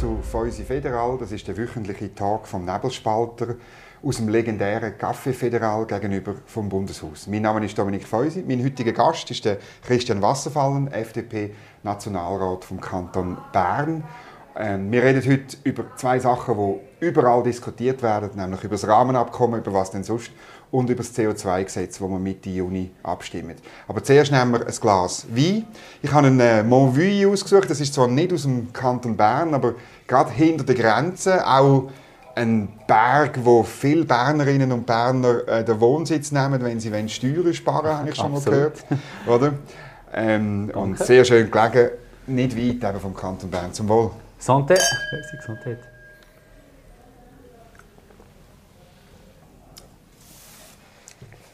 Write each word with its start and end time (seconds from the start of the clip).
zu 0.00 0.16
Feusi 0.22 0.64
Federal. 0.64 1.18
Das 1.18 1.30
ist 1.30 1.46
der 1.46 1.58
wöchentliche 1.58 2.14
Tag 2.14 2.48
vom 2.48 2.64
Nebelspalter 2.64 3.56
aus 4.02 4.16
dem 4.16 4.30
legendären 4.30 4.94
Café 4.94 5.34
Federal 5.34 5.84
gegenüber 5.84 6.36
vom 6.46 6.70
Bundeshaus. 6.70 7.26
Mein 7.26 7.42
Name 7.42 7.66
ist 7.66 7.76
Dominik 7.76 8.08
Feusi. 8.08 8.42
Mein 8.48 8.64
heutiger 8.64 8.92
Gast 8.92 9.30
ist 9.30 9.44
der 9.44 9.58
Christian 9.84 10.22
Wasserfallen, 10.22 10.90
FDP-Nationalrat 10.90 12.64
vom 12.64 12.80
Kanton 12.80 13.36
Bern. 13.52 14.02
Ähm, 14.56 14.90
wir 14.90 15.02
reden 15.02 15.22
heute 15.30 15.58
über 15.64 15.84
zwei 15.96 16.18
Sachen, 16.18 16.56
die 16.56 17.04
überall 17.06 17.42
diskutiert 17.42 18.02
werden, 18.02 18.30
nämlich 18.36 18.64
über 18.64 18.76
das 18.76 18.88
Rahmenabkommen, 18.88 19.60
über 19.60 19.74
was 19.74 19.90
denn 19.90 20.02
sonst, 20.02 20.30
und 20.70 20.88
über 20.88 21.02
das 21.02 21.16
CO2-Gesetz, 21.16 22.00
wo 22.00 22.08
wir 22.08 22.18
Mitte 22.18 22.48
Juni 22.48 22.90
abstimmen. 23.02 23.56
Aber 23.88 24.02
zuerst 24.02 24.30
nehmen 24.30 24.52
wir 24.52 24.66
ein 24.66 24.74
Glas 24.80 25.26
Wein. 25.30 25.64
Ich 26.02 26.12
habe 26.12 26.28
einen 26.28 26.40
äh, 26.40 26.62
Montvue 26.62 27.28
ausgesucht. 27.28 27.68
Das 27.68 27.80
ist 27.80 27.94
zwar 27.94 28.08
nicht 28.08 28.32
aus 28.32 28.42
dem 28.42 28.72
Kanton 28.72 29.16
Bern, 29.16 29.54
aber 29.54 29.74
gerade 30.06 30.30
hinter 30.30 30.64
der 30.64 30.74
Grenze 30.74 31.46
auch 31.46 31.90
ein 32.36 32.68
Berg, 32.86 33.40
wo 33.44 33.62
viele 33.62 34.04
Bernerinnen 34.04 34.70
und 34.72 34.86
Berner 34.86 35.46
äh, 35.48 35.64
den 35.64 35.80
Wohnsitz 35.80 36.30
nehmen, 36.32 36.62
wenn 36.62 36.80
sie 36.80 36.90
Steuern 37.08 37.52
sparen, 37.52 37.84
wollen, 37.84 37.98
habe 37.98 38.08
ich 38.08 38.14
schon 38.16 38.32
mal 38.32 38.40
gehört. 38.40 38.84
Oder? 39.26 39.52
Ähm, 40.12 40.70
und 40.74 40.98
sehr 40.98 41.24
schön 41.24 41.50
gelegen, 41.50 41.90
nicht 42.26 42.56
weit 42.56 42.90
eben 42.90 43.00
vom 43.00 43.14
Kanton 43.14 43.50
Bern. 43.50 43.72
Zum 43.72 43.88
Wohl. 43.88 44.10
Santé. 44.40 44.78
Santé. 45.46 45.76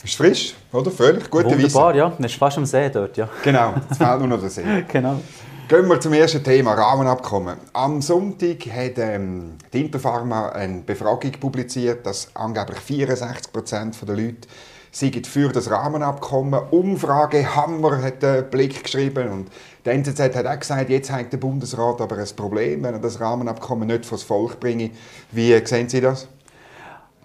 Ist 0.07 0.15
frisch, 0.15 0.55
oder? 0.73 0.89
Völlig 0.93 1.29
gute 1.29 1.47
Wunderbar, 1.47 1.89
Weise. 1.89 1.99
ja. 1.99 2.09
Man 2.11 2.25
ist 2.25 2.37
fast 2.37 2.57
am 2.59 2.65
See 2.65 2.89
dort, 2.91 3.17
ja. 3.17 3.29
Genau, 3.43 3.75
es 3.91 3.99
fehlt 3.99 4.21
nur 4.21 4.29
noch 4.29 4.41
der 4.41 4.51
See. 4.51 4.63
genau. 4.87 5.21
Gehen 5.67 5.89
wir 5.89 5.99
zum 6.01 6.13
ersten 6.13 6.45
Thema, 6.45 6.75
Rahmenabkommen. 6.75 7.57
Am 7.73 8.01
Sonntag 8.01 8.67
hat 8.73 8.99
ähm, 8.99 9.55
die 9.73 9.81
Interpharma 9.81 10.51
eine 10.51 10.83
Befragung 10.83 11.33
publiziert, 11.33 12.07
dass 12.07 12.29
angeblich 12.35 12.79
64 12.79 13.53
Prozent 13.53 13.97
der 14.07 14.15
Leute 14.15 14.47
sind 14.93 15.27
für 15.27 15.49
das 15.49 15.69
Rahmenabkommen. 15.69 16.61
Umfrage 16.71 17.57
Hammer 17.57 18.01
hat 18.01 18.23
den 18.23 18.49
Blick 18.49 18.85
geschrieben 18.85 19.29
und 19.29 19.49
der 19.85 19.95
NZZ 19.95 20.21
hat 20.37 20.47
auch 20.47 20.61
gesagt, 20.61 20.89
jetzt 20.89 21.11
hat 21.11 21.33
der 21.33 21.39
Bundesrat 21.39 22.01
aber 22.01 22.17
ein 22.19 22.29
Problem, 22.37 22.85
wenn 22.85 22.95
er 22.95 23.01
das 23.01 23.19
Rahmenabkommen 23.19 23.89
nicht 23.89 24.07
vors 24.07 24.23
Volk 24.23 24.61
bringe. 24.61 24.91
Wie 25.33 25.61
sehen 25.67 25.89
Sie 25.89 26.01
das? 26.01 26.29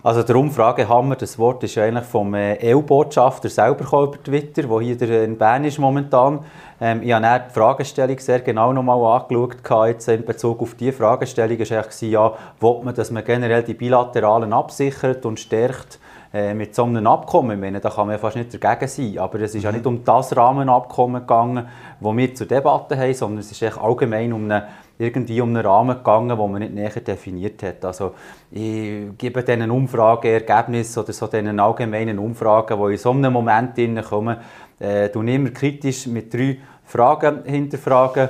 Also 0.04 0.24
der 0.24 0.36
Umfragehammer, 0.36 1.16
das 1.16 1.38
Wort 1.38 1.64
ist 1.64 1.78
eigentlich 1.78 2.06
vom 2.06 2.34
äh, 2.34 2.58
EU-Botschafter 2.74 3.50
selber 3.50 3.86
über 3.86 4.24
Twitter, 4.24 4.68
wo 4.68 4.82
hier 4.82 5.00
in 5.00 5.38
Bern 5.38 5.64
ist 5.64 5.78
momentan. 5.78 6.40
Ähm, 6.80 7.04
ich 7.04 7.14
habe 7.14 7.44
die 7.48 7.54
Fragestellung 7.54 8.18
sehr 8.18 8.40
genau 8.40 8.74
nochmal 8.74 9.22
angeschaut, 9.22 9.88
jetzt 9.90 10.08
in 10.08 10.26
Bezug 10.26 10.60
auf 10.60 10.74
diese 10.74 10.94
Fragestellung. 10.94 11.60
war 11.60 11.78
eigentlich, 11.78 12.02
ja, 12.02 12.34
will 12.60 12.80
man, 12.84 12.96
dass 12.96 13.12
man 13.12 13.24
generell 13.24 13.62
die 13.62 13.76
Bilateralen 13.76 14.54
absichert 14.54 15.24
und 15.24 15.40
stärkt 15.40 16.00
äh, 16.34 16.56
mit 16.56 16.74
so 16.74 16.86
einem 16.86 17.06
Abkommen. 17.06 17.52
Ich 17.52 17.60
meine, 17.60 17.80
da 17.80 17.92
kann 17.92 18.08
man 18.08 18.16
ja 18.16 18.18
fast 18.18 18.38
nicht 18.38 18.52
dagegen 18.52 18.88
sein. 18.88 19.20
Aber 19.20 19.40
es 19.42 19.54
ist 19.54 19.62
ja 19.62 19.70
mhm. 19.70 19.78
nicht 19.78 19.86
um 19.86 20.04
das 20.04 20.36
Rahmenabkommen 20.36 21.22
gegangen, 21.22 21.68
das 22.00 22.18
wir 22.18 22.34
zur 22.34 22.48
Debatte 22.48 22.98
haben, 22.98 23.14
sondern 23.14 23.40
es 23.40 23.52
ist 23.52 23.78
allgemein 23.78 24.34
um 24.34 24.46
eine 24.46 24.68
irgendwie 25.02 25.42
um 25.42 25.50
einen 25.50 25.66
Rahmen 25.66 25.98
gegangen, 25.98 26.30
den 26.30 26.52
man 26.52 26.60
nicht 26.60 26.74
näher 26.74 26.90
definiert 26.90 27.64
hat. 27.64 27.84
Also 27.86 28.14
ich 28.52 29.18
gebe 29.18 29.44
diesen 29.44 29.72
Umfrageergebnissen 29.72 31.04
oder 31.04 31.14
so 31.14 31.28
diesen 31.28 31.60
allgemeinen 31.60 32.20
Umfragen, 32.20 32.80
die 32.80 32.92
in 32.92 32.98
so 32.98 33.12
einem 33.12 33.34
Moment 33.34 33.76
kommen, 34.08 34.38
äh, 34.80 35.08
immer 35.08 35.50
kritisch 35.50 36.06
mit 36.08 36.34
drei 36.34 36.60
Fragen 36.86 37.44
hinterfragen. 37.46 38.30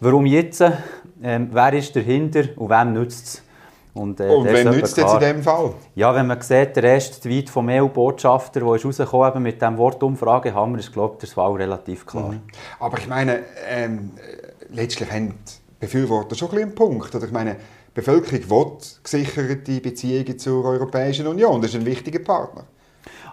Warum 0.00 0.26
jetzt? 0.26 0.62
Ähm, 1.22 1.48
wer 1.52 1.72
ist 1.72 1.96
dahinter 1.96 2.44
und 2.56 2.68
wem 2.68 2.92
nützt 2.92 3.26
es? 3.26 3.42
Und, 3.94 4.20
äh, 4.20 4.28
und 4.28 4.44
wem 4.44 4.70
nützt 4.70 4.98
es 4.98 5.12
in 5.12 5.18
diesem 5.20 5.42
Fall? 5.42 5.72
Ja, 5.94 6.14
wenn 6.14 6.26
man 6.26 6.40
sieht, 6.42 6.76
der 6.76 6.84
erste 6.84 7.20
Tweet 7.20 7.48
vom 7.48 7.68
EU-Botschafter, 7.68 8.60
der 8.60 8.74
ist 8.74 8.84
rausgekommen 8.84 9.42
mit 9.42 9.62
dem 9.62 9.78
Wort 9.78 10.02
Umfrage, 10.02 10.52
haben 10.52 10.72
wir, 10.72 10.80
ist, 10.80 10.92
glaube 10.92 11.14
ich, 11.14 11.20
das 11.20 11.36
war 11.36 11.56
relativ 11.56 12.04
klar. 12.04 12.32
Mhm. 12.32 12.42
Aber 12.80 12.98
ich 12.98 13.06
meine, 13.06 13.40
ähm, 13.70 14.10
letztlich 14.70 15.10
haben 15.10 15.34
Befürworter 15.84 16.34
schon 16.34 16.48
ein 16.48 16.54
bisschen 16.54 16.68
einen 16.68 16.74
Punkt. 16.74 17.14
Oder 17.14 17.26
ich 17.26 17.32
meine, 17.32 17.54
die 17.54 17.94
Bevölkerung 17.94 18.50
will 18.50 18.78
gesicherte 19.02 19.80
Beziehungen 19.80 20.38
zur 20.38 20.64
Europäischen 20.64 21.26
Union. 21.26 21.60
Das 21.60 21.70
ist 21.70 21.76
ein 21.76 21.86
wichtiger 21.86 22.20
Partner. 22.20 22.64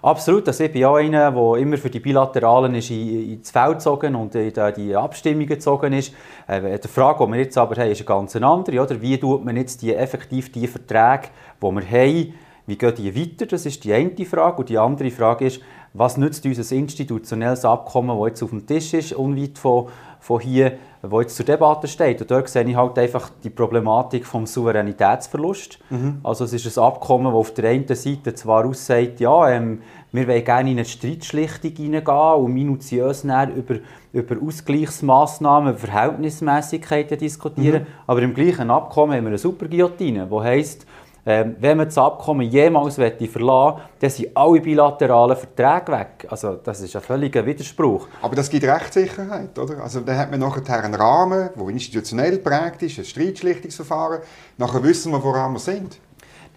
Absolut, 0.03 0.47
also 0.47 0.63
ich 0.63 0.71
bin 0.71 0.83
auch 0.85 0.95
einer, 0.95 1.31
der 1.31 1.55
immer 1.57 1.77
für 1.77 1.91
die 1.91 1.99
Bilateralen 1.99 2.73
ist 2.73 2.89
ins 2.89 3.51
Feld 3.51 3.73
gezogen 3.73 4.15
und 4.15 4.33
in 4.33 4.51
die 4.75 4.95
Abstimmungen 4.95 5.47
gezogen 5.47 5.93
ist. 5.93 6.11
Äh, 6.47 6.79
die 6.79 6.87
Frage, 6.87 7.23
die 7.23 7.31
wir 7.31 7.39
jetzt 7.39 7.57
aber 7.57 7.75
haben, 7.75 7.91
ist 7.91 7.99
eine 7.99 8.05
ganz 8.05 8.35
andere. 8.35 8.81
Oder? 8.81 8.99
Wie 8.99 9.19
tut 9.19 9.45
man 9.45 9.55
jetzt 9.57 9.83
die, 9.83 9.93
effektiv 9.93 10.51
die 10.51 10.65
Verträge, 10.65 11.29
die 11.61 11.65
wir 11.67 11.91
haben, 11.91 12.33
wie 12.67 12.77
gehen 12.77 12.93
die 12.95 13.15
weiter? 13.15 13.45
Das 13.45 13.65
ist 13.65 13.83
die 13.83 13.93
eine 13.93 14.25
Frage. 14.25 14.57
Und 14.57 14.69
die 14.69 14.77
andere 14.77 15.11
Frage 15.11 15.45
ist, 15.45 15.61
was 15.93 16.17
nützt 16.17 16.45
unser 16.45 16.75
institutionelles 16.75 17.65
Abkommen, 17.65 18.17
das 18.17 18.27
jetzt 18.27 18.43
auf 18.43 18.51
dem 18.51 18.65
Tisch 18.65 18.93
ist, 18.93 19.13
unweit 19.13 19.57
von, 19.57 19.87
von 20.19 20.39
hier, 20.39 20.77
wo 21.01 21.19
jetzt 21.19 21.35
zur 21.35 21.45
Debatte 21.45 21.87
steht. 21.87 22.21
Und 22.21 22.31
dort 22.31 22.47
sehe 22.47 22.63
ich 22.63 22.75
halt 22.75 22.97
einfach 22.97 23.29
die 23.43 23.49
Problematik 23.49 24.25
vom 24.25 24.45
Souveränitätsverlust. 24.45 25.79
Mhm. 25.89 26.19
Also 26.23 26.45
es 26.45 26.53
ist 26.53 26.77
ein 26.77 26.83
Abkommen, 26.83 27.25
das 27.25 27.33
auf 27.33 27.53
der 27.53 27.71
einen 27.71 27.87
Seite 27.87 28.35
zwar 28.35 28.65
aussagt, 28.65 29.19
ja, 29.19 29.49
ähm, 29.49 29.81
wir 30.13 30.27
wollen 30.27 30.43
gerne 30.43 30.71
in 30.71 30.77
eine 30.77 30.85
Streitschlichtung 30.85 31.71
hineingehen 31.71 32.33
und 32.35 32.53
minutiös 32.53 33.23
über, 33.23 33.75
über 34.13 34.35
Ausgleichsmaßnahmen, 34.45 35.77
Verhältnismäßigkeiten 35.77 37.17
diskutieren, 37.17 37.83
mhm. 37.83 37.87
aber 38.07 38.21
im 38.21 38.33
gleichen 38.33 38.69
Abkommen 38.69 39.15
haben 39.15 39.23
wir 39.23 39.29
eine 39.29 39.37
Superguillotine, 39.37 40.27
die 40.29 40.39
heisst, 40.39 40.85
ähm, 41.23 41.55
wenn 41.59 41.77
man 41.77 41.85
das 41.85 41.97
Abkommen 41.99 42.49
jemals 42.49 42.95
verlassen 42.95 43.29
möchte, 43.29 43.81
dann 43.99 44.09
sind 44.09 44.35
alle 44.35 44.59
bilateralen 44.59 45.37
Verträge 45.37 45.91
weg. 45.91 46.27
Also 46.29 46.55
das 46.55 46.81
ist 46.81 46.95
ein 46.95 47.01
völliger 47.01 47.45
Widerspruch. 47.45 48.07
Aber 48.23 48.35
das 48.35 48.49
gibt 48.49 48.63
Rechtssicherheit, 48.63 49.57
oder? 49.59 49.83
Also 49.83 49.99
dann 49.99 50.17
hat 50.17 50.31
man 50.31 50.39
nachher 50.39 50.83
einen 50.83 50.95
Rahmen, 50.95 51.49
der 51.55 51.67
institutionell 51.67 52.39
prägt 52.39 52.81
ist, 52.81 52.97
ein 52.97 53.05
Streitschlichtungsverfahren. 53.05 54.21
Nachher 54.57 54.81
wissen 54.83 55.11
wir, 55.11 55.23
woran 55.23 55.53
wir 55.53 55.59
sind. 55.59 55.99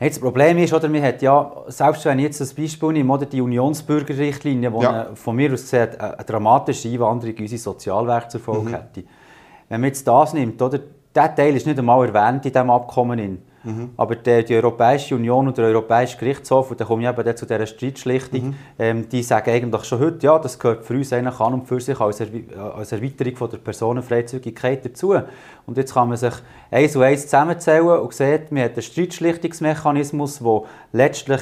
das 0.01 0.19
Problem 0.19 0.57
ist, 0.57 0.73
oder, 0.73 0.89
man 0.89 1.03
hat 1.03 1.21
ja, 1.21 1.53
selbst 1.69 2.07
wenn 2.07 2.19
ich 2.21 2.25
jetzt 2.25 2.41
das 2.41 2.55
Beispiel 2.55 2.93
nehme, 2.93 3.13
oder 3.13 3.27
die 3.27 3.43
Unionsbürgerrichtlinie, 3.43 4.71
die 4.71 4.83
ja. 4.83 5.09
von 5.15 5.37
mir 5.37 5.53
aus 5.53 5.61
gesehen 5.61 6.01
eine 6.01 6.25
dramatische 6.25 6.89
Einwanderung 6.89 7.37
in 7.37 7.43
unsere 7.43 7.61
Sozialwerke 7.61 8.29
zur 8.29 8.41
Folge 8.41 8.71
mhm. 8.71 8.75
hätte. 8.75 9.05
Wenn 9.69 9.83
man 9.83 9.89
jetzt 9.89 10.09
das 10.09 10.33
nimmt, 10.33 10.61
oder, 10.63 10.79
dieser 11.15 11.35
Teil 11.35 11.55
ist 11.55 11.67
nicht 11.67 11.79
einmal 11.79 12.09
erwähnt 12.09 12.45
in 12.47 12.53
diesem 12.53 12.71
Abkommen. 12.71 13.43
Mhm. 13.65 13.91
Aber 13.97 14.17
die, 14.17 14.45
die, 14.45 14.55
Europäische 14.55 15.15
Union 15.15 15.49
und 15.49 15.57
der 15.57 15.67
Europäische 15.67 16.19
Gerichtshof, 16.19 16.71
und 16.71 16.81
da 16.81 16.85
komme 16.85 17.03
ich 17.03 17.09
eben 17.09 17.37
zu 17.37 17.47
dieser 17.47 17.67
Streitschlichtung, 17.67 18.49
mhm. 18.49 18.55
ähm, 18.79 19.09
die 19.09 19.23
sagen 19.23 19.51
eigentlich 19.51 19.85
schon 19.85 20.01
heute, 20.01 20.27
ja, 20.27 20.39
das 20.39 20.59
gehört 20.59 20.85
für 20.85 20.95
uns 20.95 21.13
eigentlich 21.13 21.41
an 21.41 21.55
und 21.55 21.67
für 21.67 21.81
sich 21.81 21.99
als, 21.99 22.21
er 22.21 22.29
als 22.77 22.93
Erweiterung 22.93 23.37
von 23.37 23.51
der 23.51 23.59
Personenfreizügigkeit 23.59 24.85
dazu. 24.85 25.15
Und 25.67 25.77
jetzt 25.77 25.95
kann 25.95 26.09
man 26.09 26.17
sich 26.17 26.35
eins 26.71 26.95
und 26.95 27.03
eins 27.03 27.23
zusammenzählen 27.23 27.99
und 27.99 28.13
sieht, 28.13 28.53
man 28.53 28.65
hat 28.65 28.73
einen 28.73 28.83
Streitschlichtungsmechanismus, 28.83 30.39
der 30.39 30.63
letztlich 30.93 31.41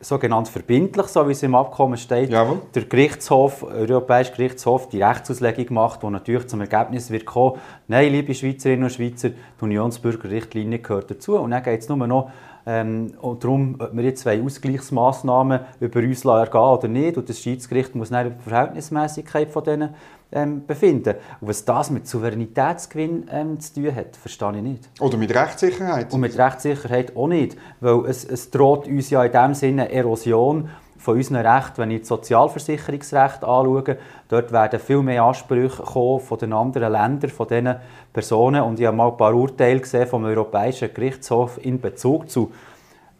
sogenannt 0.00 0.48
verbindlich, 0.48 1.06
so 1.06 1.26
wie 1.26 1.32
es 1.32 1.42
im 1.42 1.54
Abkommen 1.54 1.96
steht, 1.96 2.30
Jawohl. 2.30 2.60
der 2.74 2.84
Gerichtshof, 2.84 3.62
Europäische 3.62 4.32
Gerichtshof 4.32 4.88
die 4.88 5.02
Rechtsauslegung 5.02 5.66
macht, 5.74 6.02
die 6.02 6.06
natürlich 6.06 6.46
zum 6.48 6.60
Ergebnis 6.60 7.10
wird 7.10 7.26
kommen, 7.26 7.58
nein, 7.88 8.12
liebe 8.12 8.34
Schweizerinnen 8.34 8.84
und 8.84 8.92
Schweizer, 8.92 9.30
die 9.30 9.64
Unionsbürgerrichtlinie 9.64 10.78
gehört 10.78 11.10
dazu. 11.10 11.36
Und 11.38 11.50
dann 11.50 11.62
geht 11.62 11.80
es 11.80 11.88
nur 11.88 12.06
noch 12.06 12.30
ähm, 12.66 13.14
darum, 13.40 13.76
ob 13.78 13.96
wir 13.96 14.04
jetzt 14.04 14.22
zwei 14.22 14.42
Ausgleichsmaßnahmen 14.42 15.60
über 15.80 16.00
uns 16.00 16.24
ergehen 16.24 16.60
oder 16.60 16.88
nicht. 16.88 17.16
Und 17.16 17.28
das 17.28 17.40
Schiedsgericht 17.40 17.94
muss 17.94 18.10
dann 18.10 18.26
über 18.26 18.36
die 18.36 18.48
Verhältnismäßigkeit 18.48 19.50
von 19.50 19.64
denen 19.64 19.94
ähm, 20.32 20.66
befinden. 20.66 21.14
Und 21.40 21.48
was 21.48 21.64
das 21.64 21.90
mit 21.90 22.06
Souveränitätsgewinn 22.06 23.26
ähm, 23.30 23.60
zu 23.60 23.74
tun 23.74 23.94
hat, 23.94 24.16
verstehe 24.16 24.56
ich 24.56 24.62
nicht. 24.62 24.88
Oder 25.00 25.16
mit 25.16 25.34
Rechtssicherheit. 25.34 26.12
Und 26.12 26.20
mit 26.20 26.36
Rechtssicherheit 26.36 27.16
auch 27.16 27.28
nicht, 27.28 27.56
weil 27.80 28.04
es, 28.06 28.24
es 28.24 28.50
droht 28.50 28.86
uns 28.86 29.10
ja 29.10 29.24
in 29.24 29.32
dem 29.32 29.54
Sinne 29.54 29.90
Erosion 29.90 30.68
von 30.98 31.16
unseren 31.16 31.46
Rechten, 31.46 31.78
wenn 31.78 31.90
ich 31.92 32.00
das 32.00 32.08
Sozialversicherungsrecht 32.08 33.44
anschaue, 33.44 33.96
dort 34.28 34.52
werden 34.52 34.80
viel 34.80 35.00
mehr 35.00 35.22
Ansprüche 35.22 35.82
kommen 35.82 36.20
von 36.20 36.38
den 36.38 36.52
anderen 36.52 36.92
Ländern, 36.92 37.30
von 37.30 37.46
diesen 37.46 37.76
Personen. 38.12 38.62
Und 38.62 38.80
ich 38.80 38.86
habe 38.86 38.96
mal 38.96 39.08
ein 39.08 39.16
paar 39.16 39.34
Urteile 39.34 39.80
gesehen 39.80 40.08
vom 40.08 40.24
Europäischen 40.24 40.92
Gerichtshof 40.92 41.58
in 41.64 41.80
Bezug 41.80 42.28
zu 42.28 42.52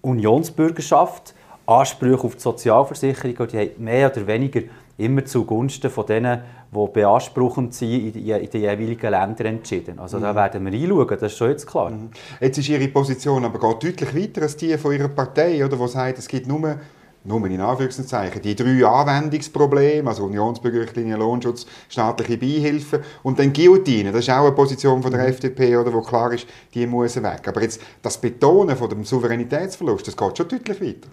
Unionsbürgerschaft, 0.03 1.35
Ansprüche 1.67 2.25
auf 2.25 2.35
die 2.35 2.41
Sozialversicherung, 2.41 3.47
die 3.49 3.59
haben 3.59 3.71
mehr 3.79 4.11
oder 4.11 4.27
weniger 4.27 4.63
immer 4.97 5.25
zugunsten 5.25 5.91
von 5.91 6.07
denen, 6.07 6.43
die 6.71 6.87
beanspruchend 6.93 7.75
sind, 7.75 8.17
in 8.17 8.25
den 8.25 8.61
jeweiligen 8.61 9.11
Ländern 9.11 9.47
entschieden. 9.47 9.99
Also 9.99 10.19
mhm. 10.19 10.23
da 10.23 10.35
werden 10.35 10.65
wir 10.65 10.73
einschauen, 10.73 11.09
das 11.09 11.33
ist 11.33 11.39
schon 11.39 11.51
jetzt 11.51 11.67
klar. 11.67 11.91
Mhm. 11.91 12.11
Jetzt 12.41 12.59
ist 12.59 12.69
Ihre 12.69 12.89
Position 12.89 13.45
aber 13.45 13.59
geht 13.59 13.83
deutlich 13.83 14.15
weiter 14.15 14.43
als 14.43 14.57
die 14.57 14.77
von 14.77 14.93
Ihrer 14.93 15.09
Partei, 15.09 15.65
oder, 15.65 15.77
die 15.77 15.89
sagt, 15.89 16.19
es 16.19 16.29
gibt 16.29 16.47
nur 16.47 16.79
nur 17.25 17.45
in 17.47 17.61
Anführungszeichen, 17.61 18.41
die 18.41 18.55
drei 18.55 18.87
Anwendungsprobleme, 18.87 20.09
also 20.09 20.25
Unionsbürgerrichtlinie, 20.25 21.17
Lohnschutz, 21.17 21.67
staatliche 21.89 22.39
Beihilfen 22.39 23.01
und 23.23 23.39
dann 23.39 23.53
Guillotine, 23.53 24.13
das 24.13 24.21
ist 24.21 24.31
auch 24.31 24.47
eine 24.47 24.53
Position 24.53 25.03
von 25.03 25.11
der 25.11 25.23
mhm. 25.23 25.29
FDP, 25.29 25.77
oder, 25.77 25.93
wo 25.93 26.01
klar 26.01 26.33
ist, 26.33 26.47
die 26.73 26.87
muss 26.87 27.23
weg. 27.23 27.47
Aber 27.47 27.61
jetzt 27.61 27.81
das 28.03 28.19
Betonen 28.19 28.77
von 28.77 28.89
dem 28.89 29.05
Souveränitätsverlust, 29.05 30.07
das 30.07 30.17
geht 30.17 30.39
schon 30.39 30.49
deutlich 30.49 30.81
weiter. 30.81 31.09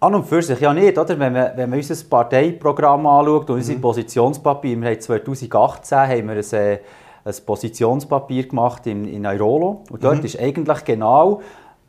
An 0.00 0.14
und 0.14 0.26
für 0.26 0.42
sich 0.42 0.60
ja 0.60 0.72
nicht, 0.72 0.96
oder? 0.96 1.18
Wenn, 1.18 1.32
man, 1.32 1.50
wenn 1.56 1.70
man 1.70 1.78
unser 1.78 1.96
Parteiprogramm 2.08 3.04
anschaut 3.06 3.50
und 3.50 3.66
mhm. 3.66 3.80
Positionspapier, 3.80 4.80
wir 4.80 4.90
haben 4.90 5.00
2018 5.00 5.98
haben 5.98 6.28
wir 6.28 6.36
ein, 6.36 6.52
äh, 6.52 6.78
ein 7.24 7.34
Positionspapier 7.44 8.48
gemacht 8.48 8.86
in, 8.86 9.08
in 9.08 9.24
Airolo 9.24 9.82
und 9.90 10.04
dort 10.04 10.18
mhm. 10.18 10.24
ist 10.24 10.38
eigentlich 10.38 10.84
genau 10.84 11.40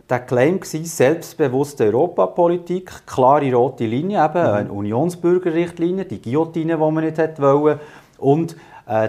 der 0.10 0.22
Claim 0.22 0.60
war 0.60 0.86
selbstbewusste 0.86 1.86
Europapolitik, 1.86 3.06
klare 3.06 3.54
rote 3.54 3.86
Linie, 3.86 4.26
eben, 4.26 4.42
mhm. 4.42 4.54
eine 4.54 4.72
Unionsbürgerrichtlinie, 4.72 6.06
die 6.06 6.20
Guillotine, 6.20 6.78
die 6.78 6.80
man 6.80 7.04
nicht 7.04 7.18
wollte, 7.40 7.80
und 8.18 8.56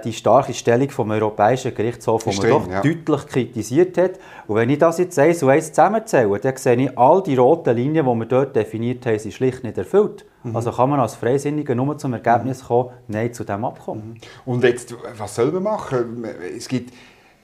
die 0.05 0.12
starke 0.12 0.53
Stellung 0.53 0.91
vom 0.91 1.11
Europäischen 1.11 1.75
Gerichtshof, 1.75 2.25
die 2.25 2.37
man 2.37 2.49
doch 2.50 2.69
ja. 2.69 2.82
deutlich 2.82 3.27
kritisiert 3.27 3.97
hat. 3.97 4.12
Und 4.47 4.56
wenn 4.56 4.69
ich 4.69 4.79
das 4.79 4.99
jetzt 4.99 5.19
eins 5.19 5.43
und 5.43 5.49
eins 5.49 5.69
zusammenzähle, 5.69 6.38
dann 6.38 6.56
sehe 6.56 6.77
ich, 6.77 6.99
all 6.99 7.23
die 7.23 7.37
roten 7.37 7.75
Linien, 7.75 8.05
die 8.05 8.15
wir 8.15 8.27
dort 8.27 8.55
definiert 8.55 9.06
haben, 9.06 9.19
sind 9.19 9.32
schlicht 9.32 9.65
nicht 9.65 9.79
erfüllt. 9.79 10.27
Mhm. 10.43 10.55
Also 10.55 10.71
kann 10.71 10.91
man 10.91 11.00
als 11.00 11.15
Freisinniger 11.15 11.75
nur 11.75 11.97
zum 11.97 12.12
Ergebnis 12.12 12.65
kommen, 12.65 12.91
Nein 13.09 13.32
zu 13.32 13.43
diesem 13.43 13.65
Abkommen. 13.65 14.19
Mhm. 14.47 14.53
Und 14.53 14.65
jetzt, 14.65 14.94
was 15.17 15.35
soll 15.35 15.50
man 15.50 15.62
machen? 15.62 16.26
Es 16.56 16.69
gibt 16.69 16.93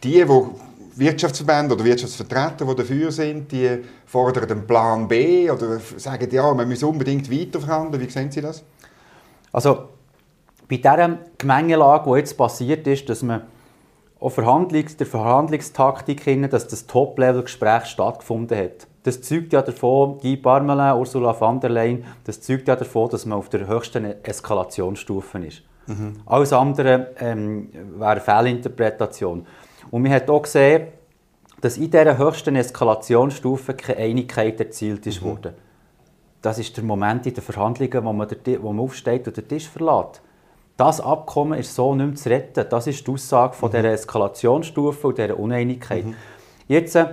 die, 0.05 0.23
die 0.23 0.27
Wirtschaftsverbände 0.97 1.75
oder 1.75 1.85
Wirtschaftsvertreter, 1.85 2.67
die 2.67 2.75
dafür 2.75 3.13
sind, 3.13 3.51
die 3.51 3.79
fordern 4.05 4.51
einen 4.51 4.67
Plan 4.67 5.09
B 5.09 5.51
oder 5.51 5.79
sagen, 5.97 6.29
ja, 6.31 6.53
man 6.53 6.69
muss 6.69 6.83
unbedingt 6.83 7.31
weiterverhandeln. 7.31 8.03
Wie 8.07 8.11
sehen 8.11 8.31
Sie 8.31 8.43
das? 8.43 8.63
Also, 9.53 9.89
bei 10.69 10.77
dieser 10.77 11.19
Gemengelage, 11.39 12.11
die 12.11 12.19
jetzt 12.19 12.37
passiert 12.37 12.87
ist, 12.87 13.09
dass 13.09 13.23
man 13.23 13.43
auch 14.19 14.31
Verhandlungs 14.31 14.97
der 14.97 15.07
Verhandlungstaktik 15.07 16.23
hin, 16.23 16.49
dass 16.49 16.67
das 16.69 16.87
Top-Level-Gespräch 16.87 17.85
stattgefunden 17.87 18.59
hat. 18.59 18.87
Das 19.03 19.21
zeugt 19.23 19.53
ja 19.53 19.63
davon, 19.63 20.19
Guy 20.19 20.37
Parmelin, 20.37 20.99
Ursula 20.99 21.33
von 21.33 21.61
der 21.61 21.71
Leyen, 21.71 22.05
das 22.25 22.41
zeugt 22.41 22.67
ja 22.67 22.75
davon, 22.75 23.11
dass 23.11 23.27
man 23.27 23.39
auf 23.39 23.49
der 23.51 23.69
höchsten 23.69 24.05
Eskalationsstufe 24.25 25.39
ist. 25.39 25.63
Mhm. 25.87 26.15
Alles 26.27 26.53
andere 26.53 27.15
ähm, 27.21 27.69
wäre 27.97 28.11
eine 28.11 28.21
Fehlinterpretation. 28.21 29.47
Und 29.91 30.03
man 30.03 30.13
hat 30.13 30.29
auch 30.29 30.43
gesehen, 30.43 30.89
dass 31.61 31.79
in 31.79 31.91
dieser 31.91 32.19
höchsten 32.19 32.57
Eskalationsstufe 32.57 33.75
keine 33.75 34.01
Einigkeit 34.01 34.59
erzielt 34.59 35.07
ist 35.07 35.23
mhm. 35.23 35.27
wurde. 35.27 35.55
Das 36.43 36.59
ist 36.59 36.77
der 36.77 36.85
Moment 36.85 37.27
in 37.27 37.35
den 37.35 37.43
Verhandlungen, 37.43 38.05
wo 38.05 38.13
man, 38.13 38.29
der, 38.29 38.63
wo 38.63 38.73
man 38.73 38.85
aufsteht 38.85 39.27
und 39.29 39.37
den 39.37 39.47
Tisch 39.47 39.69
verlässt. 39.69 40.23
Das 40.77 41.01
Abkommen 41.01 41.59
ist 41.59 41.75
so 41.75 41.95
nicht 41.95 42.07
mehr 42.07 42.15
zu 42.17 42.29
retten. 42.29 42.67
Das 42.69 42.87
ist 42.87 43.07
die 43.07 43.11
Aussage 43.11 43.55
von 43.55 43.71
mhm. 43.71 43.77
dieser 43.77 43.93
Eskalationsstufe 43.93 45.09
und 45.09 45.19
dieser 45.19 45.39
Uneinigkeit. 45.39 46.05
Mhm. 46.05 46.15
Jetzt 46.69 46.97
äh, 46.97 47.07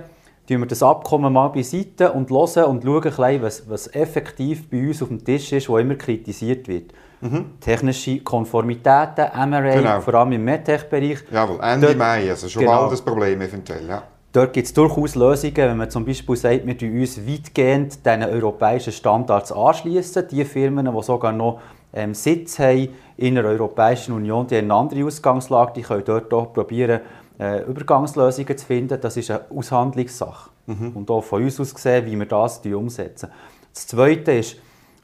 wir 0.60 0.66
das 0.66 0.82
Abkommen 0.82 1.32
mal 1.32 1.48
beiseite 1.48 2.12
und 2.12 2.30
hören 2.30 2.64
und 2.64 2.84
schauen, 2.84 3.00
bisschen, 3.00 3.42
was, 3.42 3.68
was 3.68 3.94
effektiv 3.94 4.68
bei 4.68 4.86
uns 4.86 5.00
auf 5.00 5.08
dem 5.08 5.24
Tisch 5.24 5.52
ist, 5.52 5.70
was 5.70 5.80
immer 5.80 5.94
kritisiert 5.94 6.68
wird. 6.68 6.92
Mhm. 7.22 7.58
Technische 7.60 8.20
Konformitäten, 8.20 9.28
MRA, 9.48 9.74
genau. 9.74 10.00
vor 10.00 10.14
allem 10.14 10.32
im 10.32 10.44
MedTech-Bereich. 10.44 11.20
Jawohl, 11.32 11.58
Ende 11.62 11.94
Mai, 11.94 12.28
also 12.28 12.48
schon 12.50 12.60
genau. 12.60 12.80
bald 12.80 12.92
das 12.92 13.00
Problem 13.00 13.40
eventuell. 13.40 13.88
Ja. 13.88 14.02
Dort 14.34 14.52
gibt 14.52 14.66
es 14.66 14.74
durchaus 14.74 15.14
Lösungen, 15.14 15.56
wenn 15.56 15.76
man 15.76 15.88
zum 15.88 16.04
Beispiel 16.04 16.36
sagt, 16.36 16.66
wir 16.66 17.00
uns 17.00 17.26
weitgehend 17.26 18.04
diesen 18.04 18.24
europäischen 18.24 18.92
Standards 18.92 19.52
anschließen. 19.52 20.26
Die 20.28 20.44
Firmen, 20.44 20.92
die 20.92 21.02
sogar 21.02 21.32
noch 21.32 21.60
ähm, 21.94 22.14
Sitz 22.14 22.58
haben 22.58 22.88
in 23.16 23.36
der 23.36 23.44
Europäischen 23.44 24.12
Union, 24.12 24.46
die 24.46 24.56
haben 24.56 24.64
eine 24.64 24.74
andere 24.74 25.04
Ausgangslage, 25.04 25.72
die 25.76 25.82
können 25.82 26.04
dort 26.04 26.32
auch 26.34 26.52
probieren, 26.52 27.00
äh, 27.38 27.62
Übergangslösungen 27.62 28.58
zu 28.58 28.66
finden. 28.66 29.00
Das 29.00 29.16
ist 29.16 29.30
eine 29.30 29.44
Aushandlungssache. 29.50 30.50
Mhm. 30.66 30.92
Und 30.94 31.10
auch 31.10 31.22
von 31.22 31.42
uns 31.42 31.60
aus 31.60 31.74
gesehen, 31.74 32.06
wie 32.06 32.18
wir 32.18 32.26
das 32.26 32.60
umsetzen. 32.64 33.30
Das 33.72 33.86
Zweite 33.86 34.32
ist, 34.32 34.56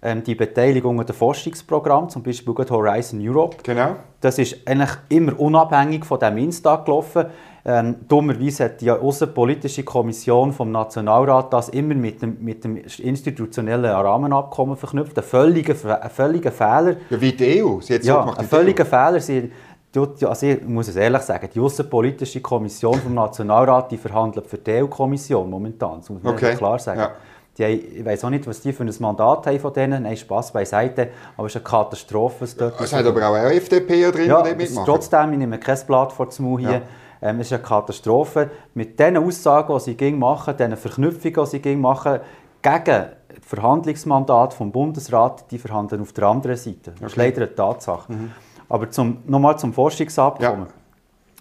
ähm, 0.03 0.23
die 0.25 0.35
Beteiligung 0.35 0.99
an 0.99 1.07
den 1.07 1.15
Forschungsprogrammen, 1.15 2.09
zum 2.09 2.23
Beispiel 2.23 2.55
Horizon 2.55 3.21
Europe. 3.23 3.59
Genau. 3.63 3.97
Das 4.21 4.39
ist 4.39 4.57
eigentlich 4.67 4.91
immer 5.09 5.39
unabhängig 5.39 6.05
von 6.05 6.19
dem 6.19 6.39
Instag 6.39 6.85
gelaufen. 6.87 7.27
Ähm, 7.63 7.97
dummerweise 8.09 8.65
hat 8.65 8.81
die 8.81 8.91
Außenpolitische 8.91 9.83
Kommission 9.83 10.53
vom 10.53 10.73
Nationalrat 10.73 11.53
das 11.53 11.69
immer 11.69 11.95
mit 11.95 12.23
dem, 12.23 12.39
mit 12.41 12.65
dem 12.65 12.77
institutionellen 12.77 13.91
Rahmenabkommen 13.91 14.77
verknüpft. 14.77 15.19
Ein 15.19 15.25
völliger, 15.25 16.03
ein 16.03 16.11
völliger 16.11 16.53
Fehler. 16.53 16.97
Ja, 17.11 17.21
wie 17.21 17.33
die 17.33 17.63
EU. 17.63 17.81
Sie 17.81 17.95
hat 17.95 18.05
ja, 18.05 18.25
ein 18.25 18.47
völliger 18.47 18.85
EU. 18.85 18.89
Fehler. 18.89 19.21
Sie, 19.21 19.51
also 19.95 20.47
ich 20.47 20.63
muss 20.65 20.89
es 20.89 20.97
ehrlich 20.97 21.23
sagen, 21.23 21.49
die 21.55 21.61
Außenpolitische 21.61 22.41
Kommission 22.41 22.95
vom 22.95 23.13
Nationalrat 23.13 23.91
die 23.91 23.99
verhandelt 23.99 24.47
für 24.47 24.57
die 24.57 24.83
EU-Kommission 24.83 25.51
momentan. 25.51 25.99
Das 25.99 26.09
muss 26.09 26.23
man 26.23 26.33
okay. 26.33 26.55
klar 26.55 26.79
sagen. 26.79 27.01
Ja. 27.01 27.11
Die, 27.61 27.99
ich 27.99 28.05
weiß 28.05 28.25
auch 28.25 28.31
nicht, 28.31 28.47
was 28.47 28.63
die 28.63 28.73
für 28.73 28.85
ein 28.85 28.95
Mandat 29.01 29.47
haben 29.47 29.61
von 29.61 29.73
denen. 29.73 30.05
Nein, 30.05 30.17
Spass 30.17 30.51
beiseite. 30.51 31.11
Aber 31.37 31.47
es 31.47 31.55
ist 31.55 31.57
eine 31.57 31.65
Katastrophe. 31.65 32.45
Es, 32.45 32.57
dort 32.57 32.81
es 32.81 32.93
hat 32.93 33.05
aber 33.05 33.29
auch 33.29 33.35
eine 33.35 33.53
FDP 33.53 34.11
drin, 34.11 34.29
ja, 34.29 34.43
die 34.43 34.55
mitmachen. 34.55 34.87
Trotzdem, 34.87 35.33
ich 35.33 35.39
nehme 35.39 35.59
kein 35.59 35.79
Blatt 35.87 36.13
vor 36.13 36.29
Mund 36.39 36.61
hier. 36.61 36.71
Ja. 36.71 36.83
Ähm, 37.23 37.41
es 37.41 37.49
ist 37.49 37.53
eine 37.53 37.63
Katastrophe. 37.63 38.51
Mit 38.73 38.99
den 38.99 39.19
Aussagen, 39.19 39.79
die 39.79 39.95
sie 39.95 40.13
machen, 40.13 40.57
den 40.57 40.75
Verknüpfungen, 40.75 41.51
die 41.53 41.61
sie 41.63 41.77
machen, 41.77 42.21
gegen 42.63 42.85
das 42.85 43.07
Verhandlungsmandat 43.43 44.55
vom 44.55 44.73
Bundesrat, 44.73 45.51
die 45.51 45.59
verhandeln 45.59 46.01
auf 46.01 46.13
der 46.15 46.25
anderen 46.25 46.57
Seite. 46.57 46.93
Das 46.99 47.13
ist 47.13 47.17
leider 47.17 47.43
eine 47.43 47.55
Tatsache. 47.55 48.11
Mhm. 48.11 48.33
Aber 48.71 48.89
zum, 48.91 49.19
nochmal 49.27 49.59
zum 49.59 49.75
Forschungsabkommen. 49.75 50.67
Ja. 50.67 50.73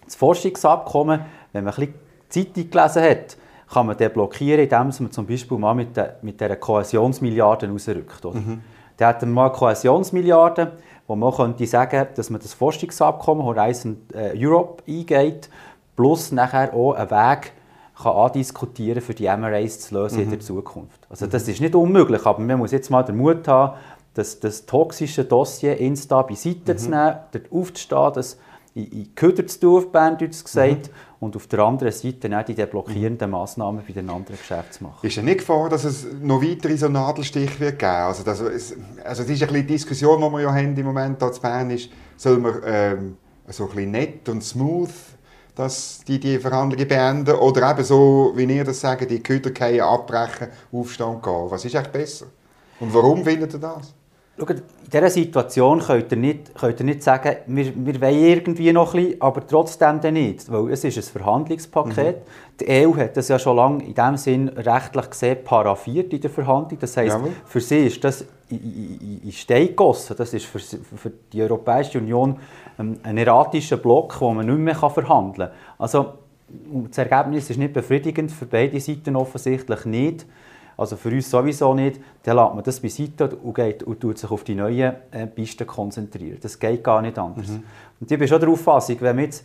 Das 0.04 0.16
Forschungsabkommen, 0.16 1.20
wenn 1.52 1.64
man 1.64 1.72
ein 1.72 1.76
bisschen 1.76 1.94
Zeitung 2.28 2.70
gelesen 2.70 3.02
hat, 3.02 3.36
kann 3.72 3.86
man 3.86 3.96
den 3.96 4.12
blockieren, 4.12 4.62
indem 4.62 4.88
man 4.88 5.10
zum 5.12 5.26
Beispiel 5.26 5.58
mal 5.58 5.74
mit, 5.74 5.96
der, 5.96 6.16
mit 6.22 6.40
dieser 6.40 6.56
Kohäsionsmilliarde 6.56 7.70
rausrückt. 7.70 8.24
Oder? 8.24 8.40
Mhm. 8.40 8.60
Da 8.96 9.08
hat 9.08 9.22
man 9.22 9.30
mal 9.30 9.48
Kohäsionsmilliarden, 9.50 10.68
wo 11.06 11.16
man 11.16 11.32
könnte 11.32 11.66
sagen, 11.66 12.08
dass 12.14 12.30
man 12.30 12.40
das 12.40 12.52
Forschungsabkommen 12.52 13.44
Horizon 13.44 13.96
äh, 14.12 14.32
Europe 14.36 14.82
eingeht, 14.86 15.48
plus 15.96 16.32
nachher 16.32 16.74
auch 16.74 16.94
einen 16.94 17.10
Weg 17.10 17.52
kann 18.02 18.12
andiskutieren 18.12 19.02
für 19.02 19.14
die 19.14 19.24
MRAs 19.24 19.80
zu 19.80 19.94
lösen 19.94 20.18
mhm. 20.18 20.24
in 20.24 20.30
der 20.30 20.40
Zukunft. 20.40 21.06
Also 21.08 21.26
das 21.26 21.46
ist 21.46 21.60
nicht 21.60 21.74
unmöglich, 21.74 22.24
aber 22.24 22.40
man 22.40 22.58
muss 22.58 22.72
jetzt 22.72 22.90
mal 22.90 23.02
den 23.02 23.16
Mut 23.18 23.46
haben, 23.46 23.76
das, 24.14 24.40
das 24.40 24.66
toxische 24.66 25.24
Dossier 25.24 25.76
Insta 25.78 26.22
beiseite 26.22 26.72
mhm. 26.72 26.78
zu 26.78 26.90
nehmen, 26.90 27.14
dort 27.32 27.52
aufzustehen, 27.52 28.12
das 28.14 28.38
in, 28.74 29.14
Köder 29.14 29.46
zu 29.46 29.60
tun, 29.60 29.76
auf 29.78 29.92
Berndeutsch 29.92 30.44
gesagt, 30.44 30.88
mhm. 30.88 30.92
und 31.20 31.36
auf 31.36 31.46
der 31.46 31.60
anderen 31.60 31.92
Seite 31.92 32.38
auch 32.38 32.44
die 32.44 32.54
blockierenden 32.54 33.30
Massnahmen 33.30 33.82
bei 33.86 33.92
den 33.92 34.08
anderen 34.10 34.38
machen. 34.80 35.06
Ist 35.06 35.16
ja 35.16 35.22
nicht 35.22 35.38
Gefahr, 35.38 35.68
dass 35.68 35.84
es 35.84 36.06
noch 36.20 36.42
weitere 36.42 36.76
so 36.76 36.88
Nadelstiche 36.88 37.58
wird 37.60 37.78
geben? 37.78 37.90
Also, 37.90 38.22
das, 38.22 38.40
es, 38.40 38.76
also 39.04 39.22
es 39.22 39.30
ist 39.30 39.42
eine 39.42 39.64
Diskussion, 39.64 40.20
die 40.20 40.30
wir 40.30 40.40
ja 40.40 40.54
haben 40.54 40.76
im 40.76 40.86
Moment 40.86 41.18
hier 41.20 41.32
in 41.32 41.40
Bern, 41.40 41.70
ist, 41.70 41.90
soll 42.16 42.38
man 42.38 42.54
ähm, 42.64 43.16
so 43.48 43.64
ein 43.64 43.70
bisschen 43.70 43.90
nett 43.90 44.28
und 44.28 44.42
smooth 44.42 44.90
dass 45.54 46.00
die 46.06 46.18
die 46.18 46.38
Verhandlungen 46.38 46.88
beenden 46.88 47.34
oder 47.34 47.70
eben 47.70 47.84
so, 47.84 48.32
wie 48.34 48.44
ihr 48.44 48.64
das 48.64 48.80
sagt, 48.80 49.10
die 49.10 49.22
Köder 49.22 49.50
abbrechen, 49.84 50.48
aufstehen 50.72 51.20
gehen. 51.20 51.50
Was 51.50 51.64
ist 51.64 51.76
eigentlich 51.76 51.92
besser? 51.92 52.26
Und 52.78 52.94
warum 52.94 53.22
findet 53.24 53.52
ihr 53.52 53.58
das? 53.58 53.94
Schau, 54.40 54.46
in 54.46 54.62
dieser 54.90 55.10
Situation 55.10 55.80
könnt 55.80 56.10
ihr 56.12 56.16
nicht, 56.16 56.54
könnt 56.54 56.80
ihr 56.80 56.86
nicht 56.86 57.02
sagen, 57.02 57.36
wir, 57.46 57.72
wir 57.76 58.00
wollen 58.00 58.24
irgendwie 58.24 58.72
noch 58.72 58.94
ein 58.94 59.04
bisschen, 59.04 59.22
aber 59.22 59.46
trotzdem 59.46 60.00
dann 60.00 60.14
nicht. 60.14 60.50
Weil 60.50 60.72
es 60.72 60.82
ist 60.82 60.96
ein 60.96 61.02
Verhandlungspaket. 61.02 62.16
Mhm. 62.16 62.22
Die 62.60 62.86
EU 62.86 62.96
hat 62.96 63.16
das 63.16 63.28
ja 63.28 63.38
schon 63.38 63.56
lange 63.56 63.84
in 63.84 63.94
dem 63.94 64.16
Sinn 64.16 64.48
rechtlich 64.48 65.10
gesehen 65.10 65.44
paraffiert 65.44 66.12
in 66.12 66.20
der 66.20 66.30
Verhandlung. 66.30 66.78
Das 66.80 66.96
heisst, 66.96 67.16
ja. 67.16 67.24
für 67.44 67.60
sie 67.60 67.86
ist 67.86 68.02
das 68.02 68.24
in, 68.48 69.20
in 69.24 69.32
Stein 69.32 69.68
gegossen. 69.68 70.16
Das 70.16 70.32
ist 70.32 70.46
für, 70.46 70.58
für 70.58 71.12
die 71.32 71.42
Europäische 71.42 71.98
Union 71.98 72.36
ein 72.78 73.18
erratischer 73.18 73.76
Block, 73.76 74.18
wo 74.20 74.32
man 74.32 74.46
nicht 74.46 74.58
mehr 74.58 74.74
verhandeln 74.74 75.48
kann. 75.48 75.56
Also, 75.78 76.14
das 76.88 76.98
Ergebnis 76.98 77.48
ist 77.50 77.58
nicht 77.58 77.72
befriedigend, 77.72 78.32
für 78.32 78.46
beide 78.46 78.80
Seiten 78.80 79.16
offensichtlich 79.16 79.84
nicht 79.84 80.26
also 80.80 80.96
für 80.96 81.10
uns 81.10 81.30
sowieso 81.30 81.74
nicht, 81.74 82.00
dann 82.22 82.36
lässt 82.38 82.54
man 82.54 82.64
das 82.64 82.80
beiseite 82.80 83.36
und, 83.36 83.54
geht, 83.54 83.82
und 83.82 84.00
tut 84.00 84.16
sich 84.16 84.30
auf 84.30 84.44
die 84.44 84.54
neuen 84.54 84.94
äh, 85.10 85.26
Pisten 85.26 85.66
konzentrieren. 85.66 86.38
Das 86.40 86.58
geht 86.58 86.82
gar 86.82 87.02
nicht 87.02 87.18
anders. 87.18 87.48
Mhm. 87.48 87.64
Und 88.00 88.10
ich 88.10 88.18
bin 88.18 88.26
schon 88.26 88.40
der 88.40 88.48
Auffassung, 88.48 88.96
wenn 89.00 89.18
wir 89.18 89.24
jetzt, 89.24 89.44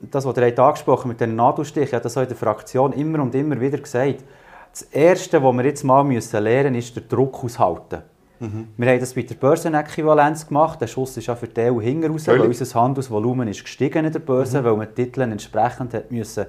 das, 0.00 0.26
was 0.26 0.36
ihr 0.36 0.58
angesprochen 0.58 1.08
mit 1.08 1.20
den 1.20 1.36
Nadelstichen, 1.36 1.92
ja, 1.92 2.00
das 2.00 2.16
in 2.16 2.26
der 2.26 2.36
Fraktion 2.36 2.92
immer 2.94 3.22
und 3.22 3.32
immer 3.36 3.60
wieder 3.60 3.78
gesagt, 3.78 4.24
das 4.72 4.82
Erste, 4.82 5.40
was 5.40 5.54
wir 5.54 5.64
jetzt 5.64 5.84
mal 5.84 6.02
müssen 6.02 6.42
lernen 6.42 6.72
müssen, 6.72 6.88
ist 6.88 6.96
der 6.96 7.04
Druck 7.04 7.44
aushalten. 7.44 8.02
Mhm. 8.40 8.66
Wir 8.76 8.90
haben 8.90 9.00
das 9.00 9.14
bei 9.14 9.22
der 9.22 9.36
Börsenäquivalenz 9.36 10.48
gemacht. 10.48 10.80
Der 10.80 10.88
Schuss 10.88 11.16
ist 11.16 11.26
ja 11.26 11.36
für 11.36 11.46
die 11.46 11.60
EU 11.60 11.80
hinten 11.80 12.10
raus, 12.10 12.26
weil 12.26 12.40
unser 12.40 12.80
Handelsvolumen 12.80 13.46
ist 13.46 13.62
gestiegen 13.62 14.04
in 14.04 14.12
der 14.12 14.18
Börse, 14.18 14.60
mhm. 14.60 14.64
weil 14.64 14.76
man 14.76 14.88
die 14.88 15.04
Titel 15.04 15.20
entsprechend 15.20 15.94
hat 15.94 16.10
müssen 16.10 16.46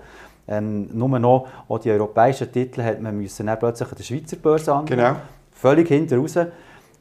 ähm, 0.48 0.88
nur 0.94 1.20
noch 1.20 1.48
auch 1.68 1.80
die 1.80 1.92
europäischen 1.92 2.51
Titel 2.51 2.82
hat 2.84 3.01
man 3.01 3.18
müssen 3.18 3.46
dann 3.46 3.60
plötzlich 3.60 3.89
an 3.89 3.96
der 3.98 4.04
Schweizer 4.04 4.38
Börse 4.38 4.74
angeben. 4.74 5.01
Genau. 5.01 5.16
völlig 5.51 5.88
hinten 5.88 6.20
raus. 6.20 6.38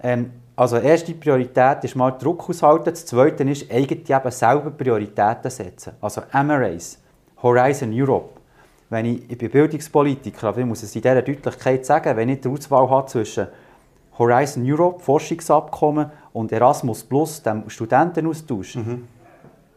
Ähm, 0.02 0.30
also 0.56 0.78
erste 0.78 1.12
Priorität 1.12 1.84
ist 1.84 1.96
mal 1.96 2.12
Druck 2.12 2.48
aushalten, 2.48 2.86
das 2.86 3.04
zweite 3.04 3.44
ist 3.44 3.70
eigentlich 3.70 4.08
eben 4.08 4.30
selber 4.30 4.70
Prioritäten 4.70 5.50
setzen. 5.50 5.92
Also 6.00 6.22
MRAs, 6.32 6.98
Horizon 7.42 7.92
Europe. 7.92 8.30
Wenn 8.88 9.04
ich, 9.04 9.30
ich 9.30 9.36
bin 9.36 9.50
Bildungspolitiker, 9.50 10.48
aber 10.48 10.58
ich 10.60 10.66
muss 10.66 10.82
es 10.82 10.94
in 10.96 11.02
dieser 11.02 11.20
Deutlichkeit 11.20 11.84
sagen, 11.84 12.16
wenn 12.16 12.30
ich 12.30 12.40
die 12.40 12.48
Auswahl 12.48 12.88
habe 12.88 13.06
zwischen 13.06 13.48
Horizon 14.18 14.62
Europe, 14.64 15.00
Forschungsabkommen 15.00 16.10
und 16.32 16.52
Erasmus 16.52 17.04
Plus, 17.04 17.42
dem 17.42 17.68
Studentenaustausch, 17.68 18.76
mhm. 18.76 19.08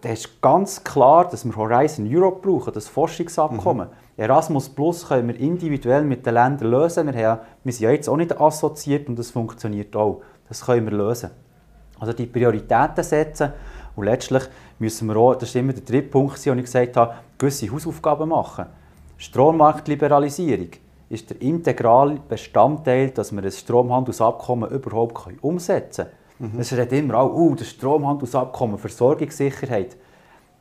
Dann 0.02 0.14
ist 0.14 0.42
ganz 0.42 0.84
klar, 0.84 1.28
dass 1.28 1.46
wir 1.46 1.56
Horizon 1.56 2.08
Europe 2.10 2.42
brauchen, 2.42 2.74
das 2.74 2.88
Forschungsabkommen. 2.88 3.90
Mhm. 3.90 3.94
Erasmus 4.22 4.70
Plus 4.70 5.08
können 5.08 5.28
wir 5.28 5.40
individuell 5.40 6.04
mit 6.04 6.26
den 6.26 6.34
Ländern 6.34 6.70
lösen. 6.70 7.14
Wir, 7.14 7.28
haben, 7.30 7.42
wir 7.64 7.74
sind 7.74 7.84
ja 7.84 7.92
jetzt 7.92 8.08
auch 8.08 8.18
nicht 8.18 8.40
assoziiert 8.40 9.08
und 9.10 9.18
das 9.18 9.32
funktioniert 9.32 9.96
auch. 9.96 10.22
Das 10.48 10.66
können 10.66 10.90
wir 10.90 10.98
lösen. 10.98 11.32
Also 12.00 12.14
die 12.14 12.26
Prioritäten 12.26 13.04
setzen 13.04 13.52
und 13.96 14.06
letztlich 14.06 14.44
müssen 14.80 15.08
wir 15.08 15.18
auch, 15.18 15.36
das 15.36 15.50
ist 15.50 15.56
immer 15.56 15.74
der 15.74 15.84
dritte 15.84 16.10
Punkt, 16.10 16.46
den 16.46 16.60
ich 16.60 16.66
gesagt 16.66 16.96
habe, 16.96 17.16
gewisse 17.38 17.72
Hausaufgaben 17.72 18.30
machen. 18.30 18.66
Strommarktliberalisierung 19.18 20.70
ist 21.10 21.30
der 21.30 21.42
integrale 21.42 22.20
Bestandteil, 22.28 23.10
dass 23.10 23.34
wir 23.34 23.44
ein 23.44 23.52
Stromhandelsabkommen 23.52 24.70
überhaupt 24.70 25.28
umsetzen 25.42 26.06
können. 26.06 26.20
Mhm. 26.40 26.60
Es 26.60 26.72
redet 26.72 26.94
immer 26.94 27.16
auch, 27.16 27.34
uh, 27.34 27.56
das 27.56 27.70
Stromhandelsabkommen, 27.70 28.78
Versorgungssicherheit 28.78 29.98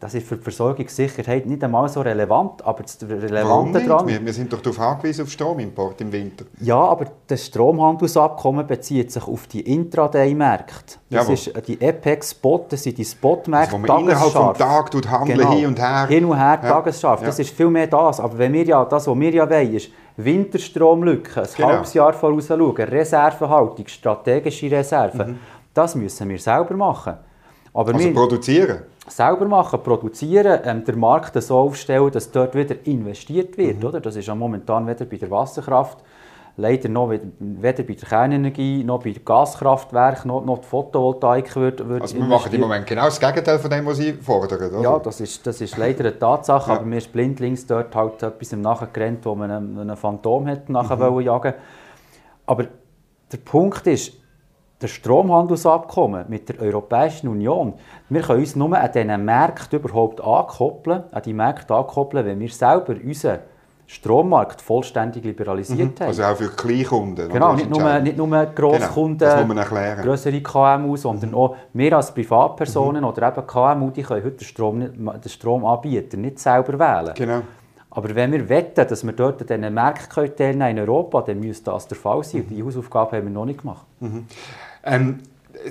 das 0.00 0.14
ist 0.14 0.28
für 0.28 0.36
die 0.36 0.44
Versorgungssicherheit 0.44 1.44
nicht 1.46 1.64
einmal 1.64 1.88
so 1.88 2.00
relevant, 2.00 2.64
aber 2.64 2.84
das 2.84 2.98
Relevante 3.02 3.84
daran... 3.84 4.06
Wir, 4.06 4.24
wir, 4.24 4.32
sind 4.32 4.52
doch 4.52 4.60
darauf 4.60 4.78
angewiesen, 4.78 5.22
auf 5.22 5.30
Stromimport 5.30 6.00
im 6.00 6.12
Winter. 6.12 6.44
Ja, 6.60 6.78
aber 6.78 7.06
das 7.26 7.46
Stromhandelsabkommen 7.46 8.64
bezieht 8.64 9.10
sich 9.10 9.26
auf 9.26 9.48
die 9.48 9.60
Intraday-Märkte. 9.60 10.98
Das 11.10 11.26
Jawohl. 11.26 11.34
ist 11.34 11.52
die 11.66 11.80
EPEC-Spot, 11.80 12.66
das 12.68 12.84
sind 12.84 12.96
die 12.96 13.04
Spot-Märkte, 13.04 13.74
also, 13.74 13.92
man 13.92 14.00
innerhalb 14.02 14.32
des 14.32 14.58
Tages 14.58 14.90
tut 14.90 15.10
handeln, 15.10 15.38
genau. 15.38 15.52
hin 15.52 15.66
und 15.66 15.80
her. 15.80 16.06
Hin 16.06 16.24
und 16.24 16.36
her, 16.36 16.60
ja. 16.62 16.68
tagesscharf. 16.68 17.22
Das 17.24 17.38
ja. 17.38 17.42
ist 17.42 17.56
viel 17.56 17.70
mehr 17.70 17.88
das. 17.88 18.20
Aber 18.20 18.38
wenn 18.38 18.52
wir 18.52 18.64
ja, 18.64 18.84
das, 18.84 19.08
was 19.08 19.18
wir 19.18 19.34
ja 19.34 19.50
wollen, 19.50 19.74
ist 19.74 19.90
Winterstromlücke, 20.16 21.42
ein 21.42 21.48
genau. 21.56 21.68
halbes 21.68 21.94
Jahr 21.94 22.12
voraus 22.12 22.46
schauen, 22.46 22.76
Reservehaltung, 22.76 23.86
strategische 23.88 24.70
Reserven. 24.70 25.30
Mhm. 25.30 25.38
Das 25.78 25.94
müssen 25.94 26.28
wir 26.28 26.40
selber 26.40 26.74
machen. 26.74 27.14
Aber 27.72 27.94
also 27.94 28.04
wir, 28.04 28.12
produzieren? 28.12 28.78
selber 29.06 29.46
machen, 29.46 29.80
produzieren, 29.80 30.60
ähm, 30.64 30.84
den 30.84 30.98
Markt 30.98 31.40
so 31.40 31.56
aufstellen, 31.56 32.10
dass 32.10 32.32
dort 32.32 32.56
wieder 32.56 32.74
investiert 32.84 33.56
wird. 33.56 33.78
Mhm. 33.78 33.86
Oder? 33.86 34.00
Das 34.00 34.16
ist 34.16 34.26
ja 34.26 34.34
momentan 34.34 34.88
weder 34.88 35.04
bei 35.04 35.18
der 35.18 35.30
Wasserkraft, 35.30 35.98
leider 36.56 36.88
noch 36.88 37.10
weder 37.10 37.84
bei 37.84 37.94
der 37.94 38.08
Kernenergie, 38.08 38.82
noch 38.82 39.04
bei 39.04 39.14
Gaskraftwerken, 39.24 40.26
noch, 40.26 40.44
noch 40.44 40.58
die 40.58 40.66
Photovoltaik 40.66 41.54
wird, 41.54 41.88
wird 41.88 42.02
Also 42.02 42.16
wir 42.16 42.24
machen 42.24 42.52
im 42.52 42.60
Moment 42.60 42.84
genau 42.84 43.04
das 43.04 43.20
Gegenteil 43.20 43.60
von 43.60 43.70
dem, 43.70 43.86
was 43.86 43.98
Sie 43.98 44.14
fordern, 44.14 44.72
oder? 44.72 44.80
Ja, 44.80 44.98
das 44.98 45.20
ist, 45.20 45.46
das 45.46 45.60
ist 45.60 45.76
leider 45.76 46.00
eine 46.00 46.18
Tatsache, 46.18 46.72
ja. 46.72 46.76
aber 46.78 46.86
mir 46.86 46.98
ist 46.98 47.12
blindlings 47.12 47.64
dort 47.68 47.94
halt 47.94 48.20
etwas 48.20 48.52
im 48.52 48.62
nachgerannt, 48.62 49.24
wo 49.24 49.36
man 49.36 49.48
einen, 49.48 49.78
einen 49.78 49.96
Phantom 49.96 50.44
hat 50.48 50.68
nachher 50.68 51.08
mhm. 51.08 51.20
jagen 51.20 51.54
Aber 52.46 52.64
der 53.30 53.38
Punkt 53.38 53.86
ist, 53.86 54.14
das 54.80 54.90
Stromhandelsabkommen 54.90 56.26
mit 56.28 56.48
der 56.48 56.60
Europäischen 56.60 57.28
Union, 57.28 57.74
wir 58.08 58.22
können 58.22 58.40
uns 58.40 58.54
nur 58.54 58.78
an 58.78 58.92
diesen 58.92 59.24
Märkten 59.24 59.80
überhaupt 59.80 60.20
ankoppeln, 60.20 61.04
an 61.10 61.22
die 61.22 61.32
Märkte 61.32 61.74
ankoppeln, 61.74 62.24
wenn 62.24 62.38
wir 62.38 62.48
selber 62.48 62.94
unseren 63.02 63.40
Strommarkt 63.88 64.60
vollständig 64.60 65.24
liberalisiert 65.24 65.98
mhm. 65.98 66.00
haben. 66.00 66.08
Also 66.08 66.22
auch 66.22 66.36
für 66.36 66.50
Kleinkunden. 66.50 67.30
Genau, 67.30 67.54
nicht 67.54 67.70
nur, 67.70 67.98
nicht 68.00 68.18
nur 68.18 68.46
Grosskunden, 68.46 69.48
genau, 69.48 70.02
größere 70.02 70.42
KMU, 70.42 70.96
sondern 70.96 71.30
mhm. 71.30 71.36
auch 71.36 71.56
wir 71.72 71.96
als 71.96 72.12
Privatpersonen 72.12 73.00
mhm. 73.00 73.08
oder 73.08 73.28
eben 73.28 73.46
KMU, 73.46 73.90
die 73.90 74.02
können 74.02 74.24
heute 74.24 74.36
den, 74.36 74.44
Strom, 74.44 74.80
den 74.80 75.28
Stromanbieter 75.28 76.18
nicht 76.18 76.38
selber 76.38 76.78
wählen. 76.78 77.14
Genau. 77.14 77.40
Aber 77.90 78.14
wenn 78.14 78.30
wir 78.30 78.46
wetten, 78.48 78.86
dass 78.86 79.02
wir 79.04 79.12
dort 79.12 79.40
an 79.40 79.60
diesen 79.60 79.74
Märkten 79.74 80.36
teilnehmen 80.36 80.76
in 80.76 80.78
Europa, 80.80 81.22
dann 81.22 81.40
müsste 81.40 81.70
das 81.70 81.88
der 81.88 81.96
Fall 81.96 82.22
sein. 82.22 82.42
Mhm. 82.42 82.54
Die 82.54 82.62
Hausaufgabe 82.62 83.16
haben 83.16 83.24
wir 83.24 83.32
noch 83.32 83.46
nicht 83.46 83.62
gemacht. 83.62 83.86
Ähm, 84.84 85.20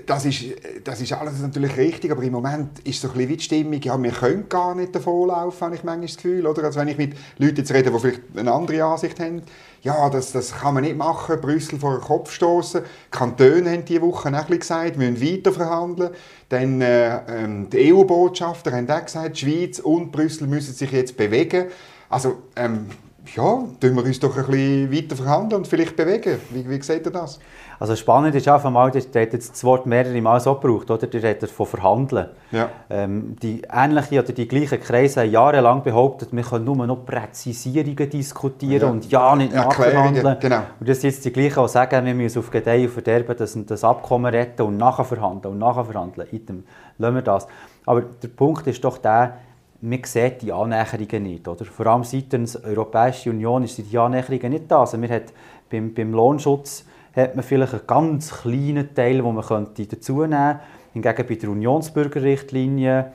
das 0.05 0.25
ist, 0.25 0.43
das 0.83 1.01
ist 1.01 1.13
alles 1.13 1.39
natürlich 1.39 1.77
richtig, 1.77 2.11
aber 2.11 2.23
im 2.23 2.33
Moment 2.33 2.79
ist 2.79 3.01
so 3.01 3.07
ein 3.07 3.13
bisschen 3.13 3.29
wie 3.29 3.37
die 3.37 3.43
Stimmung, 3.43 3.81
ja, 3.81 4.01
wir 4.01 4.11
können 4.11 4.49
gar 4.49 4.75
nicht 4.75 4.93
davonlaufen, 4.93 5.61
habe 5.61 5.75
ich 5.75 5.83
manchmal 5.83 6.07
das 6.07 6.17
Gefühl. 6.17 6.45
Oder? 6.45 6.63
Also 6.65 6.79
wenn 6.79 6.89
ich 6.89 6.97
mit 6.97 7.13
Leuten 7.37 7.57
jetzt 7.57 7.73
rede, 7.73 7.91
die 7.91 7.99
vielleicht 7.99 8.21
eine 8.35 8.51
andere 8.51 8.83
Ansicht 8.83 9.19
haben, 9.19 9.41
ja, 9.83 10.09
das, 10.09 10.31
das 10.31 10.53
kann 10.53 10.73
man 10.73 10.83
nicht 10.83 10.97
machen, 10.97 11.39
Brüssel 11.39 11.79
vor 11.79 11.97
den 11.97 12.01
Kopf 12.01 12.31
stoßen. 12.31 12.81
Kantone 13.11 13.71
haben 13.71 13.85
diese 13.85 14.01
Woche 14.01 14.29
auch 14.29 14.47
gesagt, 14.47 14.99
wir 14.99 15.09
müssen 15.09 15.25
weiter 15.25 15.53
verhandeln. 15.53 16.11
Dann 16.49 16.81
äh, 16.81 17.19
ähm, 17.27 17.69
die 17.69 17.93
EU-Botschafter 17.93 18.71
haben 18.71 18.89
auch 18.89 19.05
gesagt, 19.05 19.35
die 19.35 19.45
Schweiz 19.45 19.79
und 19.79 20.11
Brüssel 20.11 20.47
müssen 20.47 20.73
sich 20.73 20.91
jetzt 20.91 21.15
bewegen. 21.15 21.67
Also, 22.09 22.37
ähm, 22.55 22.87
ja, 23.35 23.43
tun 23.79 23.95
wir 23.95 24.03
uns 24.03 24.19
doch 24.19 24.35
ein 24.37 24.45
bisschen 24.45 24.91
weiter 24.91 25.15
verhandeln 25.15 25.61
und 25.61 25.67
vielleicht 25.67 25.95
bewegen. 25.95 26.39
Wie, 26.49 26.67
wie 26.69 26.81
seht 26.81 27.05
ihr 27.05 27.11
das? 27.11 27.39
Also 27.79 27.95
spannend 27.95 28.33
ist 28.33 28.49
auch 28.49 28.63
einmal, 28.65 28.89
der 28.91 29.01
hat 29.01 29.33
jetzt 29.33 29.51
das 29.51 29.63
Wort 29.63 29.85
mehrere 29.85 30.19
Mal 30.21 30.39
so 30.39 30.55
gebraucht, 30.55 30.89
oder? 30.89 31.05
Der 31.05 31.21
redet 31.21 31.49
von 31.51 31.65
Verhandeln. 31.65 32.27
Ja. 32.51 32.69
Ähm, 32.89 33.35
die 33.41 33.61
ähnliche 33.71 34.23
oder 34.23 34.33
die 34.33 34.47
gleichen 34.47 34.79
Kreise 34.79 35.21
haben 35.21 35.31
jahrelang 35.31 35.83
behauptet, 35.83 36.29
wir 36.31 36.43
können 36.43 36.65
nur 36.65 36.87
noch 36.87 37.05
Präzisierungen 37.05 38.09
diskutieren 38.09 38.81
ja. 38.81 38.87
und 38.89 39.11
ja 39.11 39.35
nicht 39.35 39.53
nachverhandeln. 39.53 40.37
Genau. 40.39 40.61
Und 40.79 40.89
das 40.89 41.01
sind 41.01 41.11
jetzt 41.11 41.25
die 41.25 41.31
gleichen, 41.31 41.61
die 41.61 41.69
sagen, 41.69 42.05
wir 42.05 42.15
müssen 42.15 42.39
auf 42.39 42.49
Gedeih 42.49 42.85
und 42.85 42.89
Verderben 42.89 43.35
das, 43.37 43.57
das 43.65 43.83
Abkommen 43.83 44.33
retten 44.33 44.63
und 44.63 44.77
nachher 44.77 45.05
verhandeln 45.05 45.53
und 45.53 45.59
nachher 45.59 45.85
verhandeln. 45.85 46.27
Item. 46.31 46.63
Lassen 46.97 47.15
wir 47.15 47.21
das. 47.21 47.47
Aber 47.85 48.01
der 48.01 48.27
Punkt 48.29 48.65
ist 48.67 48.83
doch 48.83 48.97
der, 48.97 49.37
man 49.81 50.03
sieht 50.03 50.41
die 50.41 50.51
Annäherungen 50.51 51.23
nicht. 51.23 51.47
Oder? 51.47 51.65
Vor 51.65 51.85
allem 51.85 52.03
seitens 52.03 52.53
der 52.53 52.71
Europäischen 52.71 53.33
Union 53.33 53.63
ist 53.63 53.77
die 53.77 53.97
Annäherungen 53.97 54.51
nicht 54.51 54.65
da. 54.69 54.79
Also 54.79 54.99
wir 54.99 55.09
hat 55.09 55.25
beim, 55.69 55.93
beim 55.93 56.11
Lohnschutz 56.11 56.85
hat 57.17 57.35
man 57.35 57.43
vielleicht 57.43 57.73
einen 57.73 57.87
ganz 57.87 58.31
kleinen 58.31 58.93
Teil, 58.93 59.21
den 59.21 59.33
man 59.33 59.43
könnte 59.43 59.85
dazu 59.85 60.21
nehmen 60.21 60.31
könnte. 60.31 60.59
Hingegen 60.93 61.27
bei 61.27 61.35
der 61.35 61.49
Unionsbürgerrichtlinie, 61.49 63.11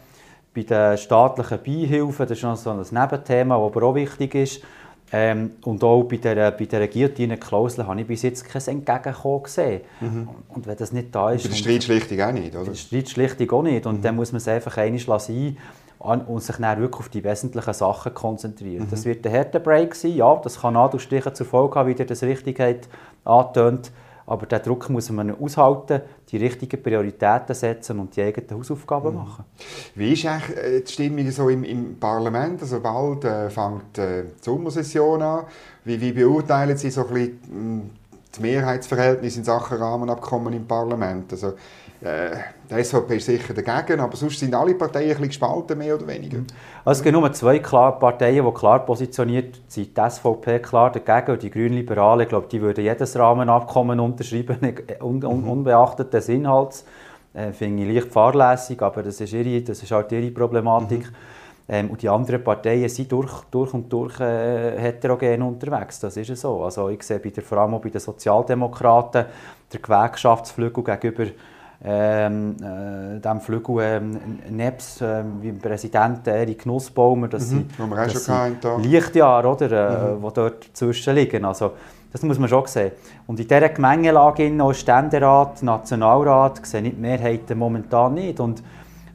bei 0.55 0.63
den 0.63 0.99
staatlichen 0.99 1.59
Beihilfen, 1.65 2.27
das 2.27 2.39
ist 2.39 2.45
noch 2.45 2.57
so 2.57 2.71
ein 2.71 2.79
Nebenthema, 2.79 3.57
das 3.57 3.65
aber 3.65 3.83
auch 3.83 3.95
wichtig 3.95 4.35
ist. 4.35 4.63
Ähm, 5.15 5.53
und 5.65 5.85
auch 5.85 6.05
bei 6.05 6.17
der, 6.17 6.53
bei 6.53 6.65
der 6.65 6.89
Guillotine-Klausel 6.89 7.87
habe 7.87 8.01
ich 8.01 8.07
bis 8.07 8.23
jetzt 8.23 8.49
kein 8.49 8.63
Entgegenkommen 8.63 9.43
gesehen. 9.43 9.83
Mhm. 10.01 10.29
Und 10.49 10.67
wenn 10.67 10.77
das 10.77 10.91
nicht 10.91 11.15
da 11.15 11.33
ist... 11.33 11.43
Bei 11.43 11.49
der 11.51 11.57
Streitschlichtung 11.57 12.21
auch 12.21 12.33
nicht, 12.33 12.55
oder? 12.55 12.65
Bei 12.65 12.71
der 12.71 12.77
Streitschlichtung 12.77 13.51
auch 13.51 13.63
nicht. 13.63 13.85
Und 13.85 13.99
mhm. 13.99 14.03
dann 14.03 14.17
muss 14.17 14.33
man 14.33 14.39
es 14.39 14.49
einfach 14.49 14.77
einmal 14.79 15.21
sein 15.21 15.57
und 16.03 16.43
sich 16.43 16.57
dann 16.57 16.81
wirklich 16.81 16.99
auf 16.99 17.09
die 17.11 17.23
wesentlichen 17.23 17.75
Sachen 17.75 18.15
konzentrieren. 18.15 18.87
Mhm. 18.87 18.91
Das 18.91 19.05
wird 19.05 19.25
ein 19.27 19.33
harter 19.33 19.61
Break 19.61 19.95
sein, 19.95 20.17
ja, 20.17 20.35
das 20.43 20.61
kann 20.61 20.75
Nadelstiche 20.75 21.33
zur 21.33 21.47
Folge 21.47 21.77
haben, 21.77 21.89
wie 21.91 21.99
ihr 21.99 22.07
das 22.07 22.23
richtig 22.23 22.59
angetönt 23.25 23.93
aber 24.27 24.47
diesen 24.47 24.63
Druck 24.63 24.89
muss 24.89 25.11
man 25.11 25.31
aushalten, 25.31 26.01
die 26.31 26.37
richtigen 26.37 26.83
Prioritäten 26.83 27.55
setzen 27.55 27.99
und 27.99 28.15
die 28.17 28.23
eigenen 28.23 28.59
Hausaufgaben 28.59 29.11
mhm. 29.11 29.17
machen. 29.17 29.45
Wie 29.95 30.13
ist 30.13 30.27
eigentlich 30.27 30.57
äh, 30.57 30.81
die 30.81 30.93
Stimmung 30.93 31.31
so 31.31 31.49
im, 31.49 31.65
im 31.65 31.99
Parlament? 31.99 32.63
Also 32.63 32.81
bald 32.81 33.25
äh, 33.25 33.51
fängt 33.51 33.99
äh, 33.99 34.25
die 34.25 34.43
Sommersession 34.43 35.23
an. 35.23 35.45
Wie, 35.85 36.01
wie 36.01 36.13
beurteilen 36.13 36.77
Sie 36.77 36.91
so 36.91 37.07
ein 37.07 37.13
bisschen 37.13 37.41
hm, 37.49 37.91
das 38.31 38.41
Mehrheitsverhältnis 38.41 39.37
in 39.37 39.45
Sachen 39.45 39.79
Rahmenabkommen 39.79 40.53
im 40.53 40.67
Parlament? 40.67 41.33
Also, 41.33 41.55
äh, 42.05 42.37
die 42.71 42.83
SVP 42.83 43.17
ist 43.17 43.27
sicher 43.27 43.55
dagegen, 43.55 44.01
aber 44.01 44.17
sonst 44.17 44.39
sind 44.39 44.55
alle 44.55 44.75
Parteien 44.75 45.05
ein 45.05 45.09
bisschen 45.11 45.29
gespalten, 45.29 45.79
mehr 45.79 45.95
oder 45.95 46.07
weniger. 46.07 46.39
Also 46.85 47.01
es 47.01 47.03
gibt 47.03 47.17
nur 47.17 47.33
zwei 47.33 47.59
Parteien, 47.59 48.45
die 48.45 48.53
klar 48.53 48.85
positioniert 48.85 49.61
sind. 49.69 49.97
Die 49.97 50.11
SVP 50.11 50.59
klar 50.61 50.91
dagegen 50.91 51.33
und 51.33 51.43
die 51.43 51.51
Grünliberalen, 51.51 52.23
ich 52.23 52.29
glaube, 52.29 52.49
die 52.51 52.61
würden 52.61 52.85
jedes 52.85 53.17
Rahmenabkommen 53.17 54.01
unterschreiben, 54.01 54.59
un 55.01 55.25
un 55.25 55.43
mhm. 55.43 55.49
unbeachtet 55.49 56.13
des 56.13 56.29
Inhalts. 56.29 56.85
Äh, 57.35 57.53
Finde 57.53 57.85
ich 57.85 57.95
leicht 57.95 58.13
fahrlässig, 58.13 58.83
aber 58.83 59.03
das 59.03 59.21
ist, 59.21 59.33
ihre, 59.33 59.63
das 59.63 59.83
ist 59.83 59.91
halt 59.91 60.13
ihre 60.13 60.31
Problematik. 60.31 61.07
Mhm. 61.07 61.17
Ähm, 61.69 61.91
und 61.91 62.03
die 62.03 62.09
anderen 62.09 62.43
Parteien 62.43 62.89
sind 62.89 63.13
durch, 63.13 63.33
durch 63.51 63.73
und 63.73 63.91
durch 63.93 64.19
äh, 64.21 64.79
heterogen 64.79 65.43
unterwegs. 65.43 66.01
Das 66.01 66.17
ist 66.17 66.37
so. 66.37 66.65
Also 66.65 66.89
ich 66.89 67.03
sehe 67.03 67.21
bei 67.21 67.31
der, 67.31 67.43
vor 67.43 67.59
allem 67.59 67.75
auch 67.75 67.81
bei 67.81 67.89
den 67.89 68.01
Sozialdemokraten 68.01 69.27
der 69.73 69.81
Gewerkschaftsflügel 69.81 70.83
gegenüber 70.83 71.27
ähm, 71.85 72.57
äh, 72.63 73.19
dem 73.19 73.41
Flügel 73.41 73.81
ähm, 73.81 74.19
nebst 74.51 75.03
äh, 75.03 75.25
wie 75.41 75.53
Präsident 75.53 76.27
Erik 76.29 76.65
Nussbaumer, 76.65 77.29
das 77.29 77.51
mhm, 77.51 77.69
sind, 77.79 77.97
das 77.97 78.25
sind 78.25 78.85
Lichtjahre, 78.85 79.49
oder, 79.49 80.11
äh, 80.11 80.15
mhm. 80.15 80.23
dort 80.33 80.69
dazwischen 80.69 81.15
liegen. 81.15 81.45
Also, 81.45 81.73
das 82.13 82.23
muss 82.23 82.39
man 82.39 82.49
schon 82.49 82.67
sehen. 82.67 82.93
Und 83.27 83.41
in 83.41 83.49
dieser 83.49 83.69
Gemengelage, 83.71 84.53
auch 84.63 84.75
Ständerat, 84.75 85.63
Nationalrat, 85.63 86.65
sehen 86.65 86.85
die 86.85 86.93
Mehrheiten 86.93 87.59
momentan 87.59 88.15
nicht. 88.15 88.39
Und 88.39 88.63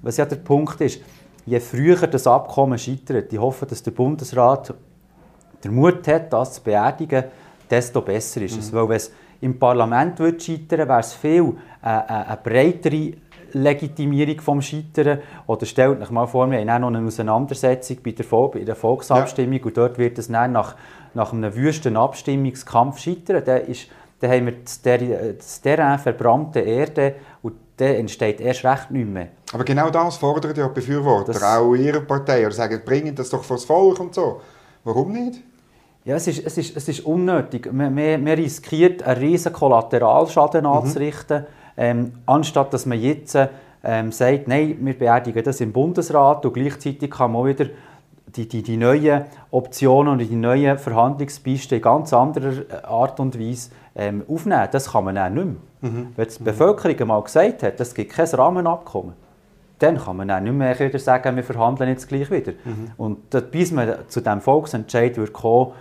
was 0.02 0.18
ja 0.18 0.26
der 0.26 0.38
Punkt 0.38 0.82
ist, 0.82 1.02
je 1.46 1.60
früher 1.60 2.08
das 2.08 2.28
Abkommen 2.28 2.78
scheitert, 2.78 3.32
ich 3.32 3.40
hoffe, 3.40 3.66
dass 3.66 3.84
der 3.84 3.92
Bundesrat 3.92 4.74
den 5.64 5.74
Mut 5.76 6.08
hat, 6.08 6.34
das 6.34 6.54
zu 6.54 6.64
beerdigen, 6.64 7.26
desto 7.70 8.02
besser 8.02 8.42
ist 8.42 8.58
es. 8.58 8.72
Mhm. 8.72 8.78
Weil 8.78 8.90
wenn 8.90 8.98
es 8.98 9.12
im 9.42 9.60
Parlament 9.60 10.20
würde 10.20 10.40
scheitern, 10.40 10.88
wäre 10.88 11.00
es 11.00 11.14
viel 11.14 11.54
äh, 11.84 11.90
äh, 11.90 12.02
eine 12.08 12.40
breitere 12.44 13.14
Legitimierung 13.54 14.42
vom 14.42 14.62
Scheitern. 14.62 15.20
Oder 15.48 15.66
stellt 15.66 16.02
euch 16.02 16.12
mal 16.12 16.28
vor, 16.28 16.50
wir 16.50 16.60
haben 16.60 16.70
auch 16.70 16.90
noch 16.90 16.98
eine 16.98 17.08
Auseinandersetzung 17.08 17.98
bei 18.04 18.12
der, 18.12 18.26
Vol 18.26 18.50
bei 18.50 18.60
der 18.60 18.76
Volksabstimmung 18.76 19.60
ja. 19.60 19.66
und 19.66 19.78
dort 19.78 19.98
wird 19.98 20.18
es 20.18 20.28
dann 20.28 20.52
nach, 20.52 20.76
nach 21.14 21.34
einem 21.34 21.56
wüsten 21.56 21.98
Abstimmungskampf 21.98 23.00
scheitern. 23.00 23.44
Dann, 23.46 23.62
ist, 23.62 23.88
dann 24.20 24.32
haben 24.32 24.46
wir 24.48 24.54
das, 24.64 24.82
das 24.82 25.62
Terrain 25.62 26.00
verbrannte 26.00 26.60
Erde 26.60 27.16
und 27.42 27.54
dann 27.78 27.96
entsteht 27.96 28.42
erst 28.42 28.66
recht 28.66 28.92
nicht 28.92 29.08
mehr. 29.08 29.30
Aber 29.54 29.64
genau 29.64 29.90
das 29.90 30.18
fordern 30.18 30.56
ja 30.56 30.68
die 30.68 30.74
Befürworter, 30.74 31.34
das, 31.34 31.44
auch 31.44 31.74
ihrer 31.76 32.02
Partei, 32.02 32.46
oder 32.46 32.56
sagen, 32.56 32.82
bringen 32.84 33.16
das 33.16 33.30
doch 33.30 33.44
vor 33.44 33.58
das 33.58 33.66
Volk 33.66 34.00
und 34.00 34.14
so. 34.14 34.42
Warum 34.84 35.12
nicht? 35.12 35.44
Ja, 36.08 36.16
es 36.16 36.26
ist, 36.26 36.46
es 36.46 36.58
ist, 36.58 36.78
es 36.78 36.88
ist 36.88 37.06
unnötig. 37.06 37.70
Man, 37.74 37.94
man, 37.94 38.24
man 38.24 38.34
riskiert, 38.36 39.04
einen 39.04 39.20
riesen 39.20 39.52
Kollateralschaden 39.52 40.62
mhm. 40.62 40.68
anzurichten, 40.68 41.46
ähm, 41.76 42.14
anstatt 42.26 42.74
dass 42.74 42.86
man 42.86 42.98
jetzt 42.98 43.38
ähm, 43.84 44.14
sagt, 44.14 44.48
nein, 44.48 44.78
wir 44.80 44.98
beerdigen 44.98 45.44
das 45.44 45.60
im 45.60 45.74
Bundesrat 45.74 46.46
und 46.46 46.54
gleichzeitig 46.54 47.12
kann 47.12 47.34
man 47.34 47.46
wieder 47.46 47.66
die, 48.26 48.48
die, 48.48 48.64
die 48.64 48.78
neuen 48.78 49.26
Optionen 49.52 50.14
und 50.14 50.20
die 50.20 50.34
neuen 50.34 50.78
Verhandlungspisten 50.78 51.76
in 51.76 51.82
ganz 51.82 52.14
anderer 52.14 52.54
äh, 52.54 52.86
Art 52.86 53.20
und 53.20 53.38
Weise 53.38 53.72
ähm, 53.94 54.24
aufnehmen. 54.30 54.70
Das 54.72 54.94
kann 54.94 55.04
man 55.04 55.18
auch 55.18 55.30
nicht 55.30 55.46
mehr. 55.46 55.92
Mhm. 55.92 56.08
Wenn 56.16 56.28
die 56.30 56.44
Bevölkerung 56.44 56.98
einmal 57.02 57.22
gesagt 57.22 57.64
hat, 57.64 57.82
es 57.82 57.94
gibt 57.94 58.14
kein 58.14 58.28
Rahmenabkommen, 58.28 59.12
dann 59.80 59.98
kann 59.98 60.16
man 60.16 60.32
auch 60.32 60.40
nicht 60.40 60.54
mehr 60.54 60.80
wieder 60.80 61.00
sagen, 61.00 61.36
wir 61.36 61.44
verhandeln 61.44 61.90
jetzt 61.90 62.08
gleich 62.08 62.32
wieder. 62.32 62.54
Mhm. 62.64 62.92
Und 62.96 63.52
bis 63.52 63.74
man 63.74 63.94
zu 64.08 64.22
diesem 64.22 64.40
Volksentscheid 64.40 65.18
wird 65.18 65.34
kommen, 65.34 65.74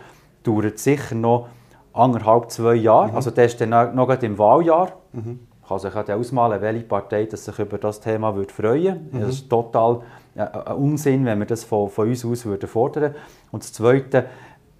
dauert 0.47 0.79
sicher 0.79 1.15
noch 1.15 1.49
anderthalb, 1.93 2.51
zwei 2.51 2.75
Jahre. 2.75 3.09
Mhm. 3.09 3.17
Also 3.17 3.31
das 3.31 3.53
ist 3.53 3.61
dann 3.61 3.95
noch 3.95 4.09
im 4.23 4.39
Wahljahr. 4.39 4.93
Mhm. 5.13 5.41
Man 5.61 5.69
kann 5.69 5.79
sich 5.79 5.97
auch 5.97 6.09
ausmalen, 6.09 6.61
welche 6.61 6.85
Partei 6.85 7.25
das 7.25 7.45
sich 7.45 7.59
über 7.59 7.79
das 7.79 8.01
Thema 8.01 8.35
würde 8.37 8.53
freuen 8.53 8.85
würde. 8.85 9.01
Mhm. 9.13 9.21
Das 9.21 9.31
ist 9.31 9.51
total 9.51 10.01
äh, 10.37 10.43
ein 10.43 10.77
Unsinn, 10.77 11.25
wenn 11.25 11.39
wir 11.39 11.47
das 11.47 11.65
von, 11.65 11.89
von 11.89 12.09
uns 12.09 12.25
aus 12.25 12.45
würden 12.45 12.69
fordern 12.69 13.15
Und 13.51 13.63
das 13.65 13.73
Zweite, 13.73 14.27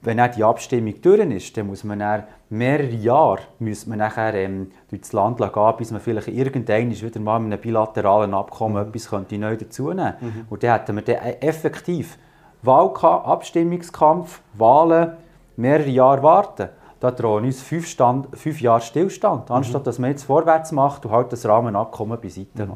wenn 0.03 0.21
die 0.37 0.45
Abstimmung 0.45 0.95
durch 1.03 1.31
ist, 1.31 1.57
dann 1.57 1.67
muss 1.67 1.83
man 1.83 1.99
dann 1.99 2.25
mehrere 2.49 2.95
Jahre 2.95 3.41
müsste 3.59 3.89
man 3.89 3.99
nachher, 3.99 4.35
ähm, 4.35 4.71
durch 4.89 5.03
das 5.03 5.13
Land 5.13 5.39
gehen, 5.39 5.75
bis 5.79 5.91
man 5.91 6.01
vielleicht 6.01 6.29
irgendwann 6.29 6.91
wieder 6.91 7.21
mal 7.21 7.41
mit 7.41 7.53
einem 7.53 7.61
bilateralen 7.61 8.35
Abkommen 8.35 8.81
mhm. 8.81 8.89
etwas 8.89 9.09
könnte 9.09 9.39
neu 9.39 9.57
dazunehmen 9.57 10.15
könnte. 10.21 10.25
Mhm. 10.25 10.47
Und 10.49 10.63
dann 10.63 10.79
hätten 10.79 10.95
wir 10.95 11.03
dann 11.03 11.17
effektiv 11.41 12.19
Wahlkampf, 12.63 13.27
Abstimmungskampf, 13.27 14.41
Wahlen, 14.55 15.13
mehrere 15.57 15.89
Jahre 15.89 16.23
warten, 16.23 16.69
da 16.99 17.11
drohen 17.11 17.45
uns 17.45 17.61
fünf, 17.61 17.87
Stand, 17.87 18.29
fünf 18.37 18.61
Jahre 18.61 18.81
Stillstand, 18.81 19.51
anstatt 19.51 19.83
mhm. 19.83 19.85
dass 19.85 19.99
man 19.99 20.11
jetzt 20.11 20.25
vorwärts 20.25 20.73
macht 20.73 21.05
und 21.05 21.13
halt 21.13 21.31
das 21.31 21.45
Rahmenabkommen 21.45 22.19
beiseite 22.21 22.67
mhm. 22.67 22.73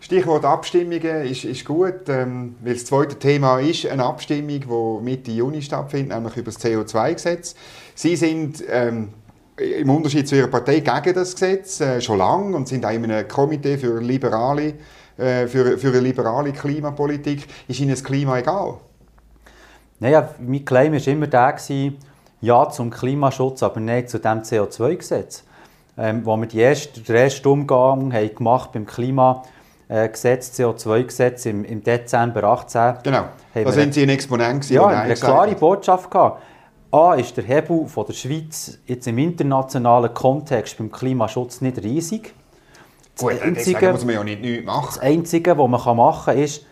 Stichwort 0.00 0.44
Abstimmungen 0.44 1.24
ist, 1.24 1.44
ist 1.44 1.64
gut, 1.64 2.08
ähm, 2.08 2.54
weil 2.62 2.74
das 2.74 2.84
zweite 2.84 3.18
Thema 3.18 3.58
ist 3.58 3.86
eine 3.86 4.04
Abstimmung, 4.04 4.60
die 4.60 5.04
Mitte 5.04 5.32
Juni 5.32 5.62
stattfindet, 5.62 6.16
nämlich 6.16 6.36
über 6.36 6.52
das 6.52 6.60
CO2-Gesetz. 6.60 7.56
Sie 7.94 8.14
sind 8.14 8.62
ähm, 8.68 9.08
im 9.56 9.90
Unterschied 9.90 10.28
zu 10.28 10.36
Ihrer 10.36 10.48
Partei 10.48 10.80
gegen 10.80 11.14
das 11.14 11.34
Gesetz 11.34 11.80
äh, 11.80 12.00
schon 12.00 12.18
lange 12.18 12.56
und 12.56 12.68
sind 12.68 12.86
auch 12.86 12.90
in 12.90 13.04
einem 13.04 13.26
Komitee 13.26 13.78
für, 13.78 14.00
liberale, 14.00 14.74
äh, 15.18 15.46
für, 15.48 15.76
für 15.76 15.88
eine 15.88 16.00
liberale 16.00 16.52
Klimapolitik. 16.52 17.46
Ist 17.66 17.80
Ihnen 17.80 17.90
das 17.90 18.04
Klima 18.04 18.38
egal? 18.38 18.78
Naja, 20.00 20.30
mein 20.38 20.64
Claim 20.64 20.92
war 20.92 21.08
immer 21.08 21.26
der, 21.26 21.56
ja 22.40 22.68
zum 22.70 22.90
Klimaschutz, 22.90 23.62
aber 23.62 23.80
nicht 23.80 24.08
zu 24.08 24.18
dem 24.18 24.40
CO2-Gesetz. 24.40 25.44
Ähm, 25.98 26.24
wo 26.24 26.36
wir 26.36 26.46
die 26.46 26.60
erste, 26.60 27.00
den 27.00 27.16
ersten 27.16 27.46
Umgang 27.48 28.12
haben 28.12 28.34
gemacht 28.34 28.72
beim 28.72 28.86
Klimagesetz, 28.86 30.58
CO2-Gesetz 30.58 31.44
im, 31.46 31.64
im 31.64 31.82
Dezember 31.82 32.40
2018. 32.40 33.02
Genau, 33.02 33.24
da 33.52 33.72
sind 33.72 33.94
Sie 33.94 34.02
ein 34.02 34.08
Exponent 34.08 34.70
Ja, 34.70 34.86
eine 34.86 35.14
klare 35.14 35.54
Botschaft 35.54 36.10
gehabt. 36.10 36.42
A 36.92 37.14
ist 37.14 37.36
der 37.36 37.44
Hebel 37.44 37.86
von 37.86 38.06
der 38.06 38.14
Schweiz 38.14 38.78
jetzt 38.86 39.06
im 39.06 39.18
internationalen 39.18 40.12
Kontext 40.14 40.78
beim 40.78 40.90
Klimaschutz 40.90 41.60
nicht 41.60 41.82
riesig. 41.82 42.34
Das 43.14 43.22
Gut, 43.22 43.42
Einzige, 43.42 43.92
muss 43.92 44.04
man 44.04 44.14
ja 44.14 44.24
nicht 44.24 44.64
machen. 44.64 44.86
Das 44.86 44.98
Einzige, 44.98 45.58
was 45.58 45.68
man 45.68 45.96
machen 45.96 46.24
kann, 46.24 46.38
ist, 46.38 46.64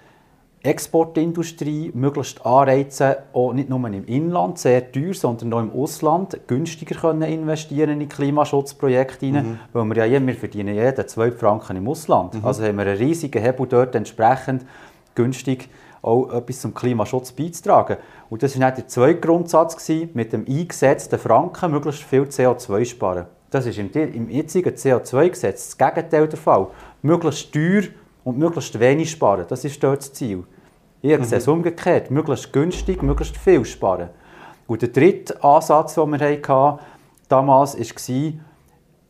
Exportindustrie 0.68 1.90
möglichst 1.94 2.44
anreizen, 2.44 3.14
auch 3.32 3.52
nicht 3.52 3.68
nur 3.68 3.78
im 3.88 4.04
Inland 4.04 4.58
sehr 4.58 4.92
teuer, 4.92 5.14
sondern 5.14 5.52
auch 5.52 5.60
im 5.60 5.72
Ausland 5.72 6.40
günstiger 6.46 6.94
können 6.94 7.22
investieren 7.22 8.00
in 8.00 8.08
Klimaschutzprojekte 8.08 9.26
mhm. 9.26 9.58
weil 9.72 9.84
wir 9.84 10.06
ja 10.06 10.16
immer 10.16 10.34
verdienen 10.34 10.74
jeden 10.74 11.08
12 11.08 11.38
Franken 11.38 11.76
im 11.76 11.88
Ausland. 11.88 12.34
Mhm. 12.34 12.44
Also 12.44 12.64
haben 12.64 12.76
wir 12.76 12.86
einen 12.86 12.98
riesigen 12.98 13.42
Hebel 13.42 13.66
dort 13.66 13.94
entsprechend 13.94 14.66
günstig 15.14 15.68
auch 16.02 16.30
etwas 16.32 16.60
zum 16.60 16.74
Klimaschutz 16.74 17.32
beizutragen. 17.32 17.96
Und 18.30 18.42
das 18.42 18.58
war 18.60 18.70
der 18.70 18.86
zweite 18.86 19.20
Grundsatz, 19.20 19.76
gewesen, 19.76 20.10
mit 20.14 20.32
dem 20.32 20.46
eingesetzten 20.46 21.18
Franken 21.18 21.70
möglichst 21.70 22.02
viel 22.02 22.22
CO2 22.22 22.84
sparen. 22.84 23.26
Das 23.50 23.66
ist 23.66 23.78
im, 23.78 23.90
im 23.92 24.30
jetzigen 24.30 24.74
CO2-Gesetz 24.74 25.76
das 25.76 25.78
Gegenteil 25.78 26.28
der 26.28 26.38
Fall. 26.38 26.68
Möglichst 27.02 27.52
teuer 27.52 27.82
und 28.24 28.38
möglichst 28.38 28.78
wenig 28.78 29.10
sparen. 29.10 29.46
Das 29.48 29.64
ist 29.64 29.82
dort 29.82 30.00
das 30.00 30.12
Ziel. 30.12 30.44
Ich 31.00 31.16
mhm. 31.16 31.24
sehe 31.24 31.38
es 31.38 31.48
umgekehrt. 31.48 32.10
Möglichst 32.10 32.52
günstig, 32.52 33.02
möglichst 33.02 33.36
viel 33.36 33.64
sparen. 33.64 34.10
Und 34.66 34.82
der 34.82 34.88
dritte 34.88 35.42
Ansatz, 35.42 35.94
den 35.94 36.10
wir 36.10 36.18
hatten, 36.18 36.80
damals 37.28 37.78
war 37.78 38.32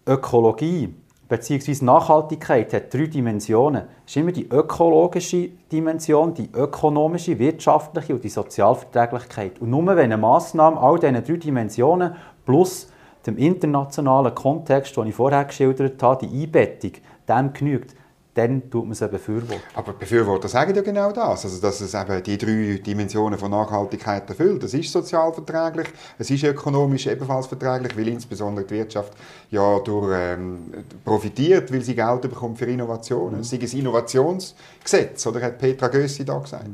Ökologie 0.07 0.94
bzw. 1.29 1.85
Nachhaltigkeit 1.85 2.72
hat 2.72 2.94
drei 2.94 3.07
Dimensionen. 3.07 3.83
Es 4.07 4.12
ist 4.12 4.16
immer 4.16 4.33
die 4.33 4.48
ökologische 4.48 5.51
Dimension, 5.70 6.33
die 6.35 6.48
ökonomische, 6.53 7.38
wirtschaftliche 7.38 8.14
und 8.14 8.24
die 8.24 8.29
Sozialverträglichkeit. 8.29 9.61
Und 9.61 9.70
nur 9.70 9.87
wenn 9.87 9.98
eine 9.98 10.16
Massnahme 10.16 10.81
all 10.81 10.98
diese 10.98 11.20
drei 11.20 11.37
Dimensionen 11.37 12.14
plus 12.46 12.90
dem 13.27 13.37
internationalen 13.37 14.35
Kontext, 14.35 14.96
den 14.96 15.09
ich 15.09 15.14
vorher 15.14 15.44
geschildert 15.44 16.03
habe, 16.03 16.27
die 16.27 16.44
Einbettung, 16.44 16.92
dem 17.29 17.53
genügt, 17.53 17.94
dann 18.35 18.71
tut 18.71 18.85
man 18.85 18.93
es 18.93 19.01
befürworten. 19.01 19.62
Aber 19.75 19.93
Befürworter 19.93 20.49
sagen 20.49 20.75
ja 20.75 20.83
genau 20.83 21.11
das, 21.11 21.45
also 21.45 21.61
dass 21.61 21.81
es 21.81 21.95
eben 21.95 22.23
die 22.23 22.38
drei 22.38 22.81
Dimensionen 22.85 23.38
von 23.38 23.51
Nachhaltigkeit 23.51 24.29
erfüllt. 24.29 24.62
Es 24.62 24.75
ist 24.75 24.93
sozial 24.93 25.33
verträglich, 25.33 25.88
es 26.19 26.31
ist 26.31 26.45
ökonomisch 26.45 27.07
ebenfalls 27.09 27.49
verträglich, 27.49 27.97
weil 27.97 28.09
insbesondere 28.09 28.64
die 28.64 28.75
Wirtschaft 28.75 29.14
ja 29.51 29.81
durch, 29.81 30.14
ähm, 30.17 30.73
profitiert, 31.05 31.73
weil 31.73 31.83
sie 31.83 31.97
Geld 31.97 32.23
bekommt 32.23 32.59
für 32.59 32.67
Innovationen. 32.67 33.37
Mhm. 33.37 33.41
Es 33.41 33.53
ist 33.53 33.75
ein 33.75 33.81
Innovationsgesetz, 33.81 35.27
oder 35.27 35.43
hat 35.43 35.59
Petra 35.59 35.88
Gössi 35.88 36.25
da 36.25 36.38
gesagt? 36.38 36.67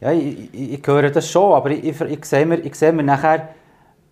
Ja, 0.00 0.12
ich, 0.12 0.54
ich, 0.54 0.72
ich 0.74 0.86
höre 0.86 1.10
das 1.10 1.28
schon, 1.28 1.52
aber 1.52 1.70
ich, 1.70 1.84
ich, 1.84 2.00
ich 2.00 2.24
sehe 2.24 2.46
mir, 2.46 2.58
ich 2.58 2.74
sehe 2.74 2.92
mir 2.92 3.02
nachher, 3.02 3.48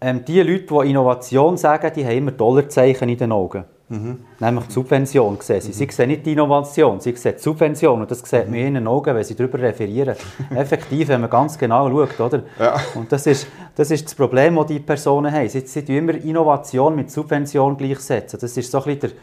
ähm, 0.00 0.24
die 0.24 0.40
Leute, 0.40 0.66
die 0.66 0.90
Innovation 0.90 1.57
sagen, 1.57 1.92
die 1.94 2.05
haben 2.05 2.16
immer 2.16 2.33
Dollarzeichen 2.33 3.09
in 3.09 3.18
den 3.18 3.33
Augen. 3.33 3.64
Mhm. 3.94 4.18
Nämlich 4.40 4.66
die 4.66 4.72
Subvention 4.72 5.38
sehen 5.40 5.61
sie. 5.61 5.68
Mhm. 5.68 5.72
Sie 5.72 5.88
sehen 5.90 6.09
nicht 6.09 6.26
die 6.26 6.33
Innovation, 6.33 7.00
sie 7.00 7.14
sehen 7.14 7.35
die 7.38 7.42
Subvention. 7.42 8.00
Und 8.00 8.11
das 8.11 8.18
sieht 8.20 8.48
man 8.48 8.54
in 8.54 8.74
ihren 8.74 8.87
Augen, 8.88 9.14
wenn 9.14 9.24
sie 9.24 9.35
darüber 9.35 9.59
referieren. 9.59 10.16
Effektiv, 10.54 11.09
wenn 11.09 11.20
man 11.20 11.30
ganz 11.30 11.57
genau 11.57 11.88
schaut. 11.88 12.20
Oder? 12.20 12.42
Ja. 12.59 12.76
Und 12.94 13.11
das 13.12 13.26
ist, 13.26 13.46
das 13.76 13.90
ist 13.90 14.04
das 14.07 14.14
Problem, 14.14 14.57
das 14.57 14.66
die 14.66 14.80
Personen 14.80 15.33
haben. 15.33 15.48
Sie, 15.48 15.61
sie 15.61 15.80
immer 15.96 16.14
Innovation 16.14 16.96
mit 16.96 17.11
Subvention 17.11 17.76
gleichsetzen. 17.76 18.38
Das 18.40 18.57
ist 18.57 18.70
so 18.70 18.83
ein 18.83 18.98
bisschen 18.98 19.16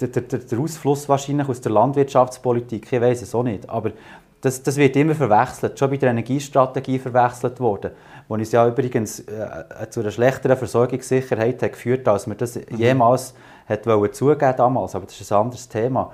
der, 0.00 0.08
der, 0.08 0.22
der, 0.22 0.38
der 0.40 0.58
Ausfluss 0.58 1.08
wahrscheinlich 1.08 1.48
aus 1.48 1.60
der 1.60 1.72
Landwirtschaftspolitik. 1.72 2.92
Ich 2.92 3.00
weiß 3.00 3.22
es 3.22 3.34
auch 3.34 3.42
nicht. 3.42 3.68
Aber 3.68 3.92
das, 4.40 4.62
das 4.62 4.76
wird 4.76 4.96
immer 4.96 5.14
verwechselt. 5.14 5.78
Schon 5.78 5.90
bei 5.90 5.96
der 5.96 6.10
Energiestrategie 6.10 6.98
verwechselt 6.98 7.58
worden 7.60 7.90
wo 8.28 8.34
uns 8.34 8.52
ja 8.52 8.66
übrigens 8.66 9.20
äh, 9.20 9.90
zu 9.90 10.00
einer 10.00 10.10
schlechteren 10.10 10.56
Versorgungssicherheit 10.56 11.62
hat 11.62 11.72
geführt 11.72 12.08
als 12.08 12.26
wir 12.26 12.34
das 12.34 12.56
mhm. 12.56 12.76
jemals 12.76 13.34
hat 13.66 13.84
zugeben 14.14 14.54
damals. 14.56 14.94
Aber 14.94 15.06
das 15.06 15.20
ist 15.20 15.32
ein 15.32 15.38
anderes 15.38 15.68
Thema. 15.68 16.12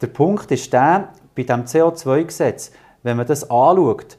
Der 0.00 0.08
Punkt 0.08 0.50
ist 0.50 0.72
der, 0.72 1.08
bei 1.34 1.42
dem 1.42 1.64
CO2-Gesetz, 1.64 2.72
wenn 3.02 3.16
man 3.16 3.26
das 3.26 3.44
anschaut, 3.50 4.16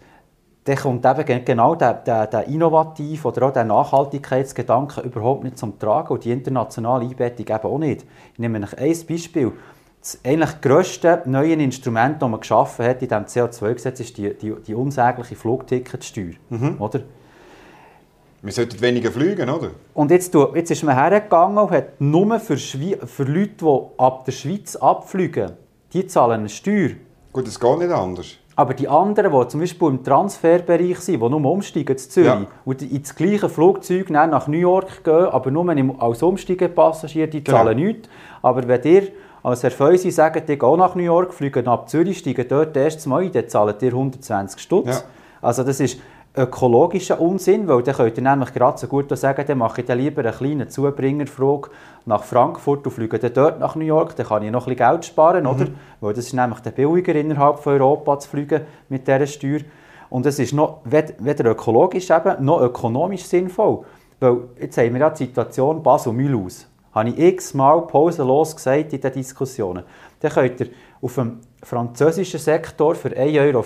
dann 0.66 0.78
kommt 0.78 1.06
eben 1.06 1.46
genau 1.46 1.74
der, 1.76 1.94
der, 1.94 2.28
der 2.28 2.48
innovative 2.48 3.28
oder 3.28 3.48
auch 3.48 3.54
der 3.54 3.64
Nachhaltigkeitsgedanke 3.64 5.02
überhaupt 5.02 5.44
nicht 5.44 5.58
zum 5.58 5.80
Tragen 5.80 6.14
und 6.14 6.26
die 6.26 6.32
internationale 6.32 7.06
Einbettung 7.06 7.48
eben 7.48 7.64
auch 7.64 7.80
nicht. 7.80 8.06
Ich 8.34 8.40
nehme 8.40 8.58
ein 8.58 9.06
Beispiel. 9.08 9.54
Das 10.02 10.20
eigentlich 10.24 10.62
grösste 10.62 11.24
neue 11.26 11.54
Instrument, 11.54 12.22
das 12.22 12.30
man 12.30 12.40
geschaffen 12.40 12.86
hat 12.86 13.02
in 13.02 13.10
diesem 13.10 13.26
CO2-Gesetz, 13.26 14.00
ist 14.00 14.18
die, 14.18 14.34
die, 14.34 14.56
die 14.56 14.74
unsägliche 14.74 15.36
Flugticketsteuer. 15.36 16.36
Mhm. 16.50 16.76
Oder? 16.80 17.02
Wir 18.42 18.54
sollten 18.54 18.80
weniger 18.80 19.12
fliegen, 19.12 19.50
oder? 19.50 19.72
Und 19.94 20.12
jetzt, 20.12 20.34
jetzt 20.56 20.72
ist 20.72 20.84
man 20.84 20.96
hergegangen 20.96 21.58
und 21.58 21.72
hat 21.72 22.00
nur 22.00 22.40
für, 22.40 22.58
für 22.58 23.24
Leute, 23.24 23.52
die 23.62 23.82
ab 23.98 24.26
der 24.26 24.32
Schweiz 24.32 24.76
abfliegen, 24.78 25.52
die 25.92 26.08
zahlen 26.08 26.40
eine 26.40 26.50
Steuer 26.50 26.92
Gut, 27.32 27.48
es 27.48 27.60
geht 27.60 27.78
nicht 27.78 27.92
anders. 27.92 28.38
Aber 28.56 28.74
die 28.74 28.88
anderen, 28.88 29.32
die 29.32 29.48
zum 29.48 29.60
Beispiel 29.60 29.88
im 29.88 30.04
Transferbereich 30.04 31.00
sind, 31.00 31.22
die 31.22 31.30
nur 31.30 31.46
umsteigen 31.46 31.98
zu 31.98 32.10
Zürich 32.10 32.28
ja. 32.28 32.48
und 32.66 32.82
ins 32.82 33.16
gleiche 33.16 33.48
Flugzeug 33.48 34.10
nach 34.10 34.48
New 34.48 34.58
York 34.58 35.04
gehen, 35.04 35.26
aber 35.26 35.52
nur 35.52 36.02
als 36.02 36.24
Umsteigepassagier, 36.24 37.28
die 37.28 37.44
zahlen 37.44 37.78
nichts. 37.78 38.10
Aber 38.42 38.68
wenn 38.68 38.84
ihr 38.84 39.04
als 39.44 39.64
Herr 39.64 39.72
Feusi 39.72 40.12
sagt, 40.12 40.50
ich 40.50 40.60
gehe 40.60 40.78
nach 40.78 40.96
New 40.96 41.04
York, 41.04 41.34
fliegen 41.34 41.68
ab 41.68 41.88
Zürich, 41.88 42.18
steigen 42.18 42.46
dort 42.50 42.76
erst 42.76 43.06
mal 43.06 43.22
ein, 43.24 43.32
dann 43.32 43.48
zahlen 43.48 43.76
ihr 43.80 43.94
120 43.94 44.60
Stutz. 44.60 44.88
Ja. 44.88 45.04
Also 45.42 45.64
das 45.64 45.80
ist 45.80 46.00
ökologischer 46.36 47.20
Unsinn, 47.20 47.68
weil 47.68 47.82
dann 47.82 47.96
könnt 47.96 48.18
ihr 48.18 48.24
nämlich 48.24 48.54
gerade 48.54 48.78
so 48.78 48.88
gut 48.88 49.16
sagen, 49.18 49.44
dann 49.48 49.58
mache 49.58 49.82
ich 49.82 49.88
dann 49.88 49.98
lieber 49.98 50.22
eine 50.22 50.32
kleine 50.32 50.68
Zubringerfrage 50.68 51.70
nach 52.06 52.24
Frankfurt 52.24 52.86
und 52.86 52.92
fliege 52.92 53.18
dann 53.20 53.34
dort 53.34 53.60
nach 53.60 53.76
New 53.76 53.86
York, 53.86 54.16
dann 54.16 54.28
kann 54.28 54.44
ich 54.44 54.52
noch 54.52 54.68
ein 54.68 54.76
bisschen 54.76 54.92
Geld 54.92 55.06
sparen, 55.06 55.44
mhm. 55.44 55.50
oder? 55.50 55.68
Weil 56.02 56.14
das 56.14 56.26
ist 56.26 56.34
nämlich 56.34 56.60
der 56.60 56.72
billiger 56.72 57.16
innerhalb 57.16 57.60
von 57.60 57.74
Europa 57.74 58.20
zu 58.20 58.30
fliegen 58.30 58.62
mit 58.90 59.08
dieser 59.08 59.28
Steuer. 59.28 59.62
Und 60.10 60.26
es 60.26 60.40
ist 60.40 60.54
noch, 60.54 60.82
weder 60.86 61.46
ökologisch 61.46 62.10
eben, 62.10 62.44
noch 62.44 62.62
ökonomisch 62.62 63.24
sinnvoll. 63.24 63.86
Weil 64.20 64.38
jetzt 64.60 64.78
haben 64.78 64.94
wir 64.94 65.02
ja 65.02 65.10
die 65.10 65.26
Situation 65.26 65.84
Basel-Mühlhaus. 65.84 66.68
Habe 66.94 67.10
ich 67.10 67.20
x-mal 67.20 67.86
pausenlos 67.86 68.56
gesagt 68.56 68.94
in 68.94 69.02
den 69.02 69.14
Diskussionen. 69.14 69.84
Dann 70.20 70.32
könnt 70.32 70.60
ihr 70.60 70.68
auf 71.02 71.16
dem 71.16 71.40
französischen 71.64 72.40
Sektor 72.40 72.96
für 72.96 73.10
1,50 73.10 73.48
Euro 73.48 73.64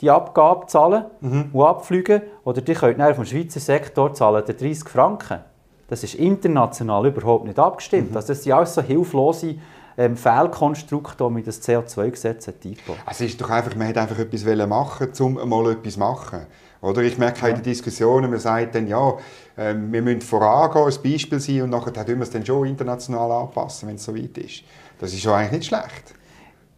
die 0.00 0.10
Abgabe 0.10 0.66
zahlen 0.66 1.04
mhm. 1.20 1.50
und 1.52 1.64
abfliegen. 1.64 2.22
Oder 2.44 2.62
die 2.62 2.74
könnt 2.74 2.98
dem 2.98 3.24
Schweizer 3.24 3.60
Sektor 3.60 4.14
zahlen 4.14 4.44
30 4.44 4.88
Franken. 4.88 5.40
Das 5.88 6.04
ist 6.04 6.14
international 6.14 7.06
überhaupt 7.06 7.44
nicht 7.44 7.58
abgestimmt. 7.58 8.10
Mhm. 8.10 8.16
Also 8.16 8.28
das 8.28 8.42
sind 8.42 8.52
alles 8.52 8.74
so 8.74 8.82
hilflose 8.82 9.56
ähm, 9.98 10.16
Fehlkonstrukte, 10.16 11.24
die 11.24 11.30
mit 11.30 11.46
das 11.46 11.60
CO2-Gesetz 11.62 12.48
eingebaut 12.48 12.96
Also 13.04 13.24
es 13.24 13.32
ist 13.32 13.40
doch 13.40 13.50
einfach, 13.50 13.74
man 13.74 13.88
hätte 13.88 14.00
einfach 14.00 14.18
etwas 14.18 14.44
machen 14.66 15.08
um 15.20 15.48
mal 15.48 15.72
etwas 15.72 15.94
zu 15.94 15.98
machen. 15.98 16.46
Oder 16.80 17.02
ich 17.02 17.18
merke 17.18 17.42
ja. 17.42 17.48
in 17.48 17.56
den 17.56 17.64
Diskussionen, 17.64 18.30
man 18.30 18.38
sagt 18.38 18.74
dann, 18.74 18.86
ja, 18.86 19.10
äh, 19.56 19.74
wir 19.74 20.00
müssen 20.00 20.22
vorangehen, 20.22 20.86
ein 20.86 21.02
Beispiel 21.02 21.40
sein 21.40 21.62
und 21.62 21.70
nachher 21.70 21.92
tun 21.92 22.06
wir 22.06 22.22
es 22.22 22.30
dann 22.30 22.46
schon 22.46 22.66
international 22.66 23.30
anpassen, 23.30 23.88
wenn 23.88 23.96
es 23.96 24.04
so 24.04 24.16
weit 24.16 24.38
ist. 24.38 24.62
Das 24.98 25.12
ist 25.12 25.20
schon 25.20 25.32
eigentlich 25.32 25.52
nicht 25.52 25.66
schlecht. 25.66 26.14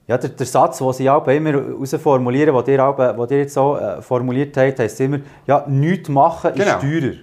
Ja, 0.08 0.18
der, 0.18 0.30
der 0.30 0.46
Satz, 0.46 0.78
den 0.78 0.92
sie 0.92 1.08
auch 1.08 1.26
immer 1.28 1.52
herausformulieren, 1.52 2.64
den 2.64 2.74
ihr, 2.74 2.84
auch, 2.84 2.96
den 2.96 3.36
ihr 3.36 3.38
jetzt 3.38 3.54
so 3.54 3.76
äh, 3.76 4.02
formuliert 4.02 4.56
habt, 4.56 4.78
heisst 4.80 5.00
immer, 5.00 5.20
ja, 5.46 5.64
nichts 5.68 6.08
machen 6.08 6.52
genau. 6.54 6.64
ist 6.64 6.80
teurer. 6.80 7.14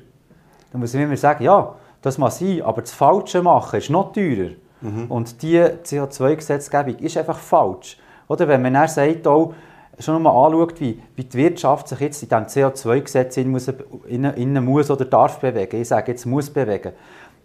Da 0.72 0.78
muss 0.78 0.94
ich 0.94 1.02
immer 1.02 1.18
sagen, 1.18 1.44
ja, 1.44 1.76
das 2.02 2.18
mag 2.18 2.32
sein, 2.32 2.62
aber 2.62 2.82
das 2.82 2.92
Falsche 2.92 3.42
machen 3.42 3.80
ist 3.80 3.89
noch 3.89 4.13
teurer. 4.13 4.52
Mhm. 4.82 5.06
Und 5.10 5.42
diese 5.42 5.80
CO2-Gesetzgebung 5.84 6.96
ist 7.00 7.18
einfach 7.18 7.38
falsch. 7.38 7.98
Oder 8.28 8.48
wenn 8.48 8.62
man 8.62 8.74
dann 8.74 8.88
sagt, 8.88 9.28
auch, 9.28 9.54
schon 10.00 10.22
mal 10.22 10.32
anschaut, 10.32 10.80
wie, 10.80 11.02
wie 11.15 11.24
die 11.24 11.38
Wirtschaft 11.38 11.88
sich 11.89 12.00
jetzt 12.00 12.24
in 12.24 12.30
diesem 12.30 12.46
CO2-Gesetz 12.46 13.38
innen 13.38 13.52
muss, 13.52 13.68
innen, 14.08 14.34
innen 14.36 14.63
muss 14.63 14.89
oder 14.89 15.06
darf 15.06 15.39
bewegen, 15.39 15.82
ich 15.82 15.88
sage 15.88 16.12
jetzt 16.12 16.26
muss 16.26 16.50
bewegen, 16.50 16.94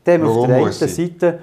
dann 0.05 0.23
auf 0.23 0.47
der 0.47 0.57
einen 0.57 0.73
Seite, 0.73 1.38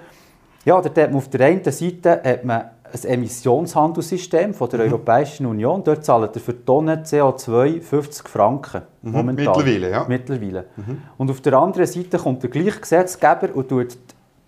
ja, 0.63 0.77
oder 0.77 1.15
auf 1.15 1.29
der 1.29 1.47
einen 1.47 1.63
Seite 1.63 2.21
hat 2.23 2.45
man 2.45 2.63
ein 2.93 3.05
Emissionshandelssystem 3.05 4.53
von 4.53 4.69
der 4.69 4.79
mhm. 4.79 4.91
Europäischen 4.91 5.45
Union. 5.45 5.83
Dort 5.83 6.03
zahlt 6.03 6.35
er 6.35 6.41
für 6.41 6.53
die 6.53 6.65
Tonne 6.65 7.03
CO2 7.03 7.81
50 7.81 8.27
Franken. 8.27 8.81
Mhm. 9.01 9.11
Momentan. 9.11 9.45
Mittlerweile, 9.45 9.91
ja. 9.91 10.05
Mittlerweile. 10.07 10.65
Mhm. 10.75 11.01
Und 11.17 11.31
auf 11.31 11.41
der 11.41 11.53
anderen 11.53 11.87
Seite 11.87 12.17
kommt 12.17 12.43
der 12.43 12.49
gleiche 12.49 12.79
Gesetzgeber 12.79 13.49
und 13.53 13.69
tut 13.69 13.97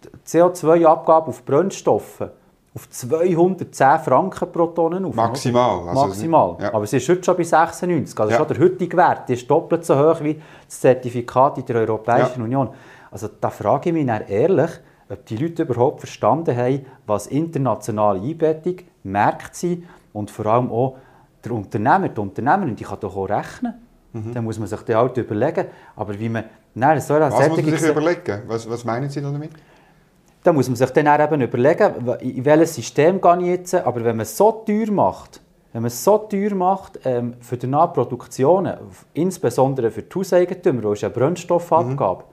die 0.03 0.37
CO2-Abgabe 0.37 1.27
auf 1.27 1.43
Brennstoffe 1.43 2.23
auf 2.75 2.89
210 2.89 3.99
Franken 3.99 4.51
pro 4.51 4.67
Tonne 4.67 5.05
auf. 5.05 5.13
Maximal. 5.13 5.87
Also 5.89 6.05
Maximal. 6.07 6.57
Ja. 6.59 6.73
Aber 6.73 6.83
es 6.83 6.93
ist 6.93 7.07
heute 7.07 7.23
schon 7.23 7.37
bei 7.37 7.43
96. 7.43 8.19
Also 8.19 8.31
ja. 8.31 8.37
schon 8.37 8.47
der 8.47 8.59
heutige 8.59 8.97
Wert 8.97 9.29
ist 9.29 9.49
doppelt 9.49 9.85
so 9.85 9.95
hoch 9.95 10.21
wie 10.21 10.41
das 10.65 10.79
Zertifikat 10.79 11.59
in 11.59 11.65
der 11.65 11.75
Europäischen 11.77 12.39
ja. 12.39 12.43
Union. 12.43 12.69
Also 13.11 13.29
da 13.39 13.49
frage 13.49 13.89
ich 13.89 13.93
mich 13.93 14.07
ehrlich, 14.27 14.71
ob 15.09 15.25
die 15.25 15.37
Leute 15.37 15.63
überhaupt 15.63 15.99
verstanden 15.99 16.55
haben, 16.55 16.85
was 17.05 17.27
internationale 17.27 18.21
Einbettung, 18.21 18.77
Märkte 19.03 19.55
sind 19.57 19.83
und 20.13 20.31
vor 20.31 20.45
allem 20.45 20.71
auch 20.71 20.97
der 21.43 21.51
Unternehmer, 21.51 22.09
die 22.09 22.19
Unternehmerin, 22.19 22.75
die 22.75 22.83
kann 22.83 22.99
doch 22.99 23.15
auch 23.15 23.29
rechnen. 23.29 23.73
Mhm. 24.13 24.33
Dann 24.33 24.43
muss 24.43 24.59
man 24.59 24.67
sich 24.67 24.81
dann 24.81 24.97
halt 24.97 25.17
überlegen, 25.17 25.65
aber 25.95 26.17
wie 26.19 26.29
man... 26.29 26.45
Nein, 26.75 26.99
so 27.01 27.15
was 27.15 27.49
muss 27.49 27.61
man 27.61 27.77
sich 27.77 27.89
überlegen? 27.89 28.41
Was, 28.47 28.69
was 28.69 28.83
meinen 28.83 29.09
Sie 29.09 29.21
damit? 29.21 29.51
Da 30.43 30.51
muss 30.51 30.67
man 30.67 30.75
sich 30.75 30.89
dann 30.89 31.21
eben 31.21 31.41
überlegen, 31.41 31.93
in 32.19 32.45
welches 32.45 32.75
System 32.75 33.21
gehe 33.21 33.37
ich 33.39 33.45
jetzt, 33.45 33.75
aber 33.75 34.03
wenn 34.03 34.17
man 34.17 34.23
es 34.23 34.35
so 34.35 34.51
teuer 34.51 34.91
macht, 34.91 35.41
wenn 35.71 35.83
man 35.83 35.87
es 35.87 36.03
so 36.03 36.17
teuer 36.17 36.53
macht 36.53 36.99
ähm, 37.05 37.35
für 37.39 37.57
die 37.57 37.67
Produktionen, 37.67 38.75
insbesondere 39.13 39.89
für 39.91 40.03
die 40.03 40.15
Hauseigentümer, 40.15 40.83
wo 40.83 40.93
es 40.93 41.03
eine 41.03 41.13
Brennstoffabgabe, 41.13 42.23
mhm 42.23 42.32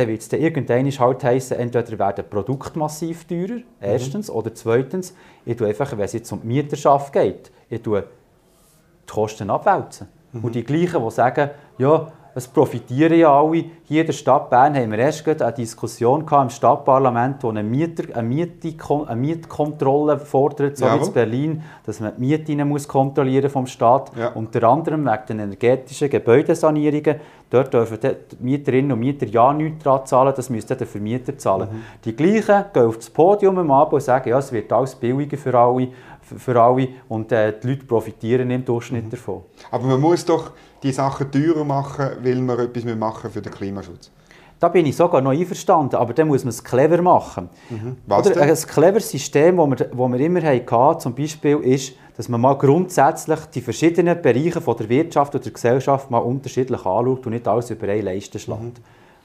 dann 0.00 0.08
wird 0.08 0.20
es 0.22 0.28
dann 0.28 0.40
irgendwann 0.40 0.90
halt 0.90 1.24
heissen, 1.24 1.58
entweder 1.58 1.98
werden 1.98 2.24
Produkte 2.28 2.78
massiv 2.78 3.24
teurer, 3.24 3.60
erstens, 3.80 4.28
mhm. 4.28 4.36
oder 4.36 4.54
zweitens, 4.54 5.14
ich 5.44 5.56
tue 5.56 5.68
einfach, 5.68 5.92
wenn 5.92 6.00
es 6.00 6.12
jetzt 6.12 6.32
um 6.32 6.40
die 6.40 6.46
Mieterschaft 6.46 7.12
geht, 7.12 7.50
ich 7.68 7.82
tue 7.82 8.02
die 8.02 9.12
Kosten 9.12 9.50
abwälzen. 9.50 10.08
Mhm. 10.32 10.44
Und 10.44 10.54
die 10.54 10.64
gleichen, 10.64 11.02
die 11.02 11.10
sagen, 11.10 11.50
ja, 11.78 12.12
es 12.34 12.46
profitieren 12.46 13.18
ja 13.18 13.32
alle. 13.32 13.64
Hier 13.84 14.02
in 14.02 14.06
der 14.06 14.12
Stadt 14.12 14.50
Bern 14.50 14.74
haben 14.74 14.90
wir 14.92 14.98
erst 14.98 15.26
eine 15.26 15.52
Diskussion 15.52 16.24
im 16.30 16.50
Stadtparlament, 16.50 17.42
wo 17.42 17.48
eine, 17.48 17.62
Mieter, 17.62 18.04
eine, 18.16 18.28
Miete, 18.28 18.74
eine 19.06 19.20
Mietkontrolle 19.20 20.18
fordert, 20.18 20.76
so 20.76 20.86
wie 20.86 21.06
in 21.06 21.12
Berlin, 21.12 21.62
dass 21.84 22.00
man 22.00 22.12
die 22.16 22.20
Mieten 22.20 22.68
muss 22.68 22.86
kontrollieren 22.86 23.50
vom 23.50 23.66
Staat. 23.66 24.12
Ja. 24.16 24.28
Unter 24.28 24.62
anderem 24.68 25.04
wegen 25.04 25.26
den 25.28 25.38
energetischen 25.40 26.08
Gebäudesanierungen. 26.08 27.16
Dort 27.50 27.74
dürfen 27.74 27.98
die 28.00 28.36
Mieterinnen 28.38 28.92
und 28.92 29.00
Mieter 29.00 29.26
ja 29.26 29.52
nichts 29.52 29.82
dran 29.82 30.06
zahlen, 30.06 30.32
das 30.36 30.50
müsste 30.50 30.76
der 30.76 30.86
Vermieter 30.86 31.36
zahlen. 31.36 31.68
Mhm. 31.72 31.82
Die 32.04 32.14
gleichen 32.14 32.64
gehen 32.72 32.86
auf 32.86 32.96
das 32.96 33.10
Podium 33.10 33.58
am 33.58 33.72
Abend 33.72 33.94
und 33.94 34.02
sagen, 34.02 34.28
ja, 34.28 34.38
es 34.38 34.52
wird 34.52 34.72
alles 34.72 34.94
billiger 34.94 35.36
für 35.36 35.58
alle, 35.58 35.88
für 36.20 36.62
alle 36.62 36.88
und 37.08 37.32
äh, 37.32 37.52
die 37.60 37.66
Leute 37.66 37.86
profitieren 37.86 38.52
im 38.52 38.64
Durchschnitt 38.64 39.06
mhm. 39.06 39.10
davon. 39.10 39.42
Aber 39.72 39.84
man 39.84 40.00
muss 40.00 40.24
doch 40.24 40.52
die 40.82 40.92
Sachen 40.92 41.30
teurer 41.30 41.64
machen, 41.64 42.10
weil 42.22 42.40
wir 42.40 42.58
etwas 42.58 42.84
machen 42.84 43.30
für 43.30 43.42
den 43.42 43.52
Klimaschutz. 43.52 44.10
Da 44.58 44.68
bin 44.68 44.84
ich 44.84 44.94
sogar 44.94 45.22
noch 45.22 45.30
einverstanden, 45.30 45.96
aber 45.96 46.12
dann 46.12 46.28
muss 46.28 46.44
man 46.44 46.50
es 46.50 46.62
clever 46.62 47.00
machen. 47.00 47.48
Mhm. 47.70 47.96
Was 48.06 48.26
Oder 48.26 48.42
ein 48.42 48.54
cleveres 48.54 49.10
System, 49.10 49.56
das 49.56 49.70
wir, 49.70 49.90
wir 49.94 50.20
immer 50.20 50.42
hatten, 50.42 51.00
zum 51.00 51.14
Beispiel, 51.14 51.56
ist, 51.60 51.94
dass 52.16 52.28
man 52.28 52.42
mal 52.42 52.58
grundsätzlich 52.58 53.40
die 53.54 53.62
verschiedenen 53.62 54.20
Bereiche 54.20 54.60
von 54.60 54.76
der 54.76 54.90
Wirtschaft 54.90 55.34
oder 55.34 55.42
der 55.42 55.52
Gesellschaft 55.52 56.10
mal 56.10 56.18
unterschiedlich 56.18 56.84
anschaut 56.84 57.24
und 57.24 57.32
nicht 57.32 57.48
alles 57.48 57.70
über 57.70 57.88
eine 57.88 58.02
Leiste 58.02 58.38
schlägt. 58.38 58.60
Mhm. 58.60 58.72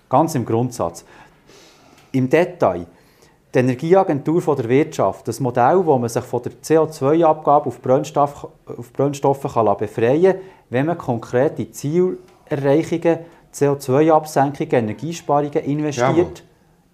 Ganz 0.08 0.36
im 0.36 0.46
Grundsatz. 0.46 1.04
Im 2.14 2.30
Detail 2.30 2.88
die 3.56 3.60
Energieagentur 3.60 4.42
von 4.42 4.58
der 4.58 4.68
Wirtschaft, 4.68 5.28
das 5.28 5.40
Modell, 5.40 5.86
wo 5.86 5.98
man 5.98 6.10
sich 6.10 6.24
von 6.24 6.42
der 6.44 6.52
CO2-Abgabe 6.62 7.68
auf, 7.68 7.82
Brennstoff, 7.82 8.48
auf 8.66 8.92
Brennstoffe 8.92 9.54
kann 9.54 9.78
befreien 9.78 10.34
kann, 10.34 10.42
wenn 10.70 10.86
man 10.86 10.98
konkrete 10.98 11.72
Zielerreichungen, 11.72 13.20
CO2-Absenkungen, 13.54 14.74
Energiesparungen 14.74 15.64
investiert, 15.64 16.18
Jawohl. 16.18 16.34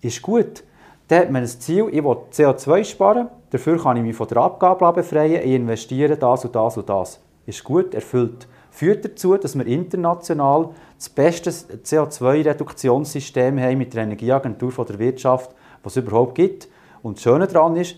ist 0.01 0.21
gut. 0.21 0.63
Dann 1.07 1.19
hat 1.19 1.31
man 1.31 1.41
ein 1.41 1.47
Ziel, 1.47 1.87
ich 1.91 2.03
will 2.03 2.17
CO2 2.31 2.83
sparen, 2.85 3.27
dafür 3.49 3.81
kann 3.81 3.97
ich 3.97 4.03
mich 4.03 4.15
von 4.15 4.27
der 4.27 4.37
Abgabe 4.37 4.93
befreien, 4.93 5.41
ich 5.43 5.55
investiere 5.55 6.15
das 6.15 6.45
und 6.45 6.55
das 6.55 6.77
und 6.77 6.87
das. 6.87 7.19
Ist 7.45 7.63
gut, 7.63 7.93
erfüllt. 7.93 8.47
Führt 8.69 9.03
dazu, 9.03 9.35
dass 9.35 9.57
wir 9.57 9.65
international 9.65 10.69
das 10.97 11.09
beste 11.09 11.49
CO2-Reduktionssystem 11.49 13.59
haben 13.59 13.77
mit 13.77 13.93
der 13.93 14.03
Energieagentur 14.03 14.71
von 14.71 14.85
der 14.85 14.99
Wirtschaft, 14.99 15.51
was 15.83 15.97
es 15.97 16.03
überhaupt 16.03 16.35
gibt. 16.35 16.69
Und 17.01 17.17
das 17.17 17.23
Schöne 17.23 17.47
daran 17.47 17.75
ist, 17.75 17.97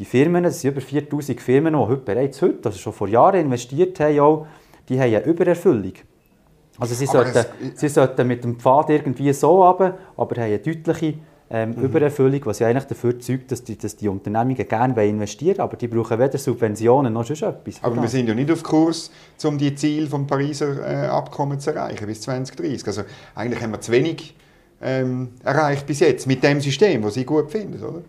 die 0.00 0.04
Firmen, 0.04 0.44
es 0.46 0.60
sind 0.60 0.72
über 0.72 0.80
4000 0.80 1.40
Firmen, 1.40 1.74
die 1.74 1.78
heute 1.78 1.98
bereits 1.98 2.42
heute, 2.42 2.60
also 2.64 2.78
schon 2.78 2.94
vor 2.94 3.06
Jahren 3.06 3.40
investiert 3.40 4.00
haben, 4.00 4.18
auch, 4.18 4.46
die 4.90 5.00
haben 5.00 5.14
eine 5.14 5.24
Übererfüllung. 5.24 5.94
Also 6.78 6.94
sie 6.94 7.06
sollten, 7.06 7.36
es, 7.36 7.80
sie 7.80 7.88
sollten 7.88 8.26
mit 8.26 8.44
dem 8.44 8.58
Pfad 8.58 8.90
irgendwie 8.90 9.32
so 9.32 9.62
runter, 9.62 9.96
aber 10.16 10.36
haben 10.36 10.44
eine 10.44 10.58
deutliche 10.58 11.14
ähm, 11.50 11.70
mhm. 11.70 11.84
Übererfüllung, 11.84 12.40
was 12.44 12.58
ja 12.58 12.68
eigentlich 12.68 12.84
dafür 12.84 13.18
zeugt, 13.18 13.50
dass 13.52 13.64
die, 13.64 13.76
dass 13.76 13.96
die 13.96 14.08
Unternehmungen 14.08 14.66
gerne 14.68 15.06
investieren 15.06 15.58
wollen, 15.58 15.60
aber 15.60 15.76
die 15.76 15.88
brauchen 15.88 16.18
weder 16.18 16.38
Subventionen 16.38 17.12
noch 17.12 17.24
sonst 17.24 17.42
etwas. 17.42 17.82
Aber 17.82 18.00
wir 18.00 18.08
sind 18.08 18.28
ja 18.28 18.34
nicht 18.34 18.50
auf 18.50 18.62
Kurs, 18.62 19.10
um 19.44 19.58
die 19.58 19.74
Ziele 19.74 20.08
des 20.08 20.26
Pariser 20.26 20.86
äh, 20.86 21.06
Abkommens 21.06 21.64
zu 21.64 21.74
erreichen 21.74 22.06
bis 22.06 22.22
2030. 22.22 22.86
Also 22.86 23.02
eigentlich 23.34 23.62
haben 23.62 23.72
wir 23.72 23.80
zu 23.80 23.92
wenig 23.92 24.34
ähm, 24.80 25.30
erreicht 25.44 25.86
bis 25.86 26.00
jetzt 26.00 26.26
mit 26.26 26.42
dem 26.42 26.60
System, 26.60 27.02
das 27.02 27.14
Sie 27.14 27.24
gut 27.24 27.50
finden, 27.50 27.82
oder? 27.82 28.02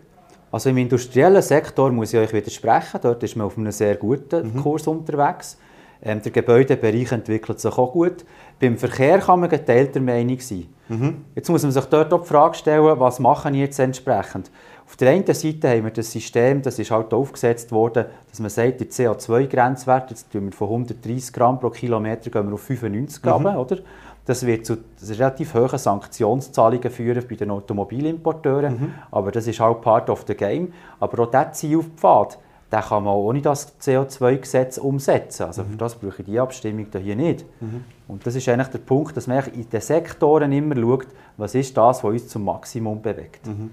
Also 0.52 0.68
im 0.68 0.76
industriellen 0.76 1.42
Sektor 1.42 1.90
muss 1.90 2.12
ich 2.12 2.20
euch 2.20 2.32
widersprechen, 2.32 3.00
dort 3.02 3.22
ist 3.22 3.36
man 3.36 3.46
auf 3.46 3.56
einem 3.56 3.72
sehr 3.72 3.96
guten 3.96 4.54
mhm. 4.54 4.62
Kurs 4.62 4.86
unterwegs. 4.86 5.56
Ähm, 6.04 6.20
der 6.20 6.32
Gebäudebereich 6.32 7.12
entwickelt 7.12 7.60
sich 7.60 7.78
auch 7.78 7.92
gut. 7.92 8.24
Beim 8.60 8.76
Verkehr 8.76 9.18
kann 9.18 9.40
man 9.40 9.48
geteilter 9.48 10.00
Meinung 10.00 10.40
sein. 10.40 10.66
Mhm. 10.88 11.24
Jetzt 11.34 11.48
muss 11.48 11.62
man 11.62 11.72
sich 11.72 11.84
dort 11.84 12.12
auch 12.12 12.22
die 12.22 12.28
Frage 12.28 12.54
stellen, 12.54 12.98
was 12.98 13.20
machen 13.20 13.54
ich 13.54 13.60
jetzt 13.60 13.78
entsprechend? 13.78 14.50
Auf 14.84 14.96
der 14.96 15.12
einen 15.12 15.24
Seite 15.32 15.70
haben 15.70 15.84
wir 15.84 15.90
das 15.90 16.12
System, 16.12 16.60
das 16.60 16.78
ist 16.78 16.90
halt 16.90 17.14
aufgesetzt 17.14 17.72
worden, 17.72 18.06
dass 18.28 18.40
man 18.40 18.50
sagt, 18.50 18.80
der 18.80 18.88
CO2-Grenzwert, 18.88 20.10
jetzt 20.10 20.30
tun 20.30 20.46
wir 20.46 20.52
von 20.52 20.68
130 20.68 21.32
Gramm 21.32 21.58
pro 21.58 21.70
Kilometer 21.70 22.30
gehen 22.30 22.46
wir 22.46 22.54
auf 22.54 22.62
95 22.62 23.22
Gramm, 23.22 23.42
mhm. 23.42 23.56
oder? 23.56 23.78
Das 24.24 24.44
wird 24.46 24.66
zu 24.66 24.78
relativ 25.08 25.54
hohen 25.54 25.78
Sanktionszahlungen 25.78 26.90
führen 26.90 27.24
bei 27.28 27.34
den 27.36 27.50
Automobilimporteuren, 27.50 28.74
mhm. 28.74 28.94
aber 29.10 29.32
das 29.32 29.46
ist 29.46 29.60
halt 29.60 29.80
part 29.80 30.10
of 30.10 30.24
the 30.28 30.34
game. 30.34 30.72
Aber 31.00 31.22
auch 31.22 31.30
dieser 31.30 31.52
Zielpfad, 31.52 32.38
den 32.72 32.80
kann 32.80 33.04
man 33.04 33.14
ohne 33.14 33.42
das 33.42 33.78
CO2-Gesetz 33.80 34.78
umsetzen. 34.78 35.44
Also 35.44 35.64
für 35.64 35.76
das 35.76 35.94
brauche 35.94 36.22
ich 36.22 36.26
die 36.26 36.40
Abstimmung 36.40 36.86
hier 37.02 37.16
nicht. 37.16 37.44
Mhm. 37.60 37.84
Und 38.08 38.26
das 38.26 38.34
ist 38.34 38.48
eigentlich 38.48 38.68
der 38.68 38.78
Punkt, 38.78 39.14
dass 39.16 39.26
man 39.26 39.44
in 39.52 39.68
den 39.68 39.80
Sektoren 39.80 40.52
immer 40.52 40.74
schaut, 40.76 41.06
was 41.36 41.54
ist 41.54 41.76
das, 41.76 42.02
was 42.02 42.10
uns 42.10 42.28
zum 42.28 42.44
Maximum 42.44 43.02
bewegt. 43.02 43.46
Mhm. 43.46 43.70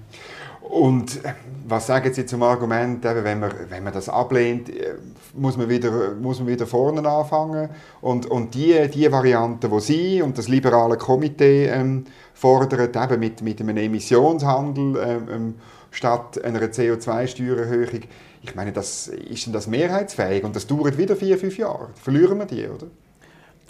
Und 0.62 1.20
was 1.68 1.88
sagen 1.88 2.14
Sie 2.14 2.26
zum 2.26 2.44
Argument, 2.44 3.04
wenn, 3.04 3.40
man, 3.40 3.52
wenn 3.70 3.84
man 3.84 3.94
das 3.94 4.10
ablehnt, 4.10 4.70
äh, 4.70 4.96
muss 5.34 5.58
man 5.58 5.70
wieder, 5.70 6.14
muss 6.22 6.40
man 6.40 6.48
wieder 6.48 6.68
vorne 6.68 7.08
anfangen? 7.10 7.70
Und, 8.02 8.26
und 8.26 8.54
die, 8.54 8.88
die 8.90 9.12
Variante, 9.12 9.70
die 9.70 9.80
Sie 9.80 10.22
und 10.22 10.38
das 10.38 10.50
liberale 10.50 10.98
Komitee 10.98 11.68
ähm, 11.68 12.04
fordern, 12.34 12.90
eben 12.94 13.20
mit, 13.20 13.42
mit 13.42 13.62
einem 13.62 13.78
Emissionshandel 13.78 14.98
ähm, 14.98 15.28
ähm 15.32 15.56
statt 15.92 16.44
einer 16.44 16.60
CO2-Steuererhöhung, 16.62 18.02
ich 18.42 18.56
meine, 18.56 18.72
das, 18.72 19.08
ist 19.08 19.46
denn 19.46 19.54
das 19.54 19.68
mehrheitsfähig? 19.68 20.44
Und 20.44 20.56
das 20.56 20.68
dauert 20.68 20.98
wieder 20.98 21.16
vier, 21.16 21.38
fünf 21.38 21.58
Jahre. 21.58 21.90
Verlieren 21.96 22.38
wir 22.38 22.46
die, 22.46 22.68
oder? 22.68 22.88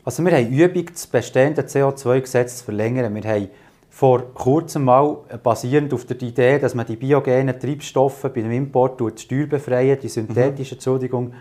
Also 0.05 0.23
wir 0.23 0.31
haben 0.31 0.47
Übung, 0.47 0.85
das 0.91 1.07
bestehende 1.07 1.61
CO2-Gesetz 1.63 2.59
zu 2.59 2.65
verlängern. 2.65 3.13
Wir 3.13 3.23
haben 3.23 3.49
vor 3.89 4.33
kurzem 4.33 4.85
mal, 4.85 5.17
äh, 5.29 5.37
basierend 5.37 5.93
auf 5.93 6.05
der 6.05 6.21
Idee, 6.21 6.59
dass 6.59 6.75
man 6.75 6.85
die 6.85 6.95
biogenen 6.95 7.59
Treibstoffe 7.59 8.21
bei 8.21 8.29
dem 8.41 8.51
Import 8.51 9.01
steuerbefreien, 9.19 9.99
die 9.99 10.07
synthetischen, 10.07 10.75
mhm. 10.75 10.77
Entschuldigung, 10.77 11.33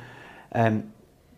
ähm, 0.53 0.85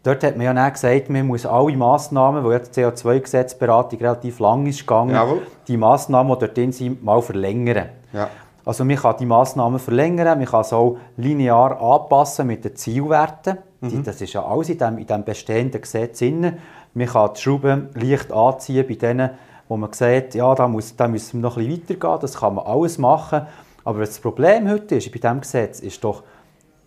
Dort 0.02 0.24
hat 0.24 0.36
man 0.36 0.46
ja 0.46 0.54
dann 0.54 0.72
gesagt, 0.72 1.10
man 1.10 1.26
muss 1.26 1.44
alle 1.44 1.76
Massnahmen, 1.76 2.42
wo 2.42 2.50
ja 2.50 2.58
die 2.58 2.70
CO2-Gesetzberatung 2.70 3.98
relativ 3.98 4.38
lang 4.38 4.66
ist 4.66 4.80
gegangen, 4.80 5.14
Jawohl. 5.14 5.42
die 5.68 5.76
Massnahmen, 5.76 6.32
die 6.32 6.40
dort 6.40 6.56
drin 6.56 6.72
sind, 6.72 7.04
mal 7.04 7.20
verlängern. 7.20 7.90
Ja. 8.14 8.30
Also 8.70 8.84
man 8.84 8.94
kann 8.94 9.16
die 9.18 9.26
Massnahmen 9.26 9.80
verlängern, 9.80 10.38
man 10.38 10.46
kann 10.46 10.60
es 10.60 10.72
auch 10.72 10.96
linear 11.16 11.82
anpassen 11.82 12.46
mit 12.46 12.64
den 12.64 12.76
Zielwerten. 12.76 13.58
Mhm. 13.80 14.04
Das 14.04 14.20
ist 14.20 14.32
ja 14.32 14.44
alles 14.44 14.68
in 14.68 14.78
dem, 14.78 14.98
in 14.98 15.08
dem 15.08 15.24
bestehenden 15.24 15.80
Gesetz 15.80 16.20
drin. 16.20 16.52
Man 16.94 17.06
kann 17.08 17.30
die 17.34 17.40
Schrauben 17.40 17.88
leicht 17.94 18.30
anziehen 18.30 18.86
bei 18.86 18.94
denen, 18.94 19.30
wo 19.66 19.76
man 19.76 19.92
sieht, 19.92 20.36
ja, 20.36 20.54
da, 20.54 20.68
muss, 20.68 20.94
da 20.94 21.08
müssen 21.08 21.40
wir 21.40 21.48
noch 21.48 21.56
ein 21.56 21.66
bisschen 21.66 21.82
weitergehen, 21.82 22.18
das 22.20 22.34
kann 22.38 22.54
man 22.54 22.64
alles 22.64 22.96
machen. 22.96 23.44
Aber 23.84 23.98
das 23.98 24.20
Problem 24.20 24.70
heute 24.70 24.94
ist, 24.94 25.10
bei 25.10 25.18
diesem 25.18 25.40
Gesetz 25.40 25.80
ist 25.80 26.04
doch, 26.04 26.22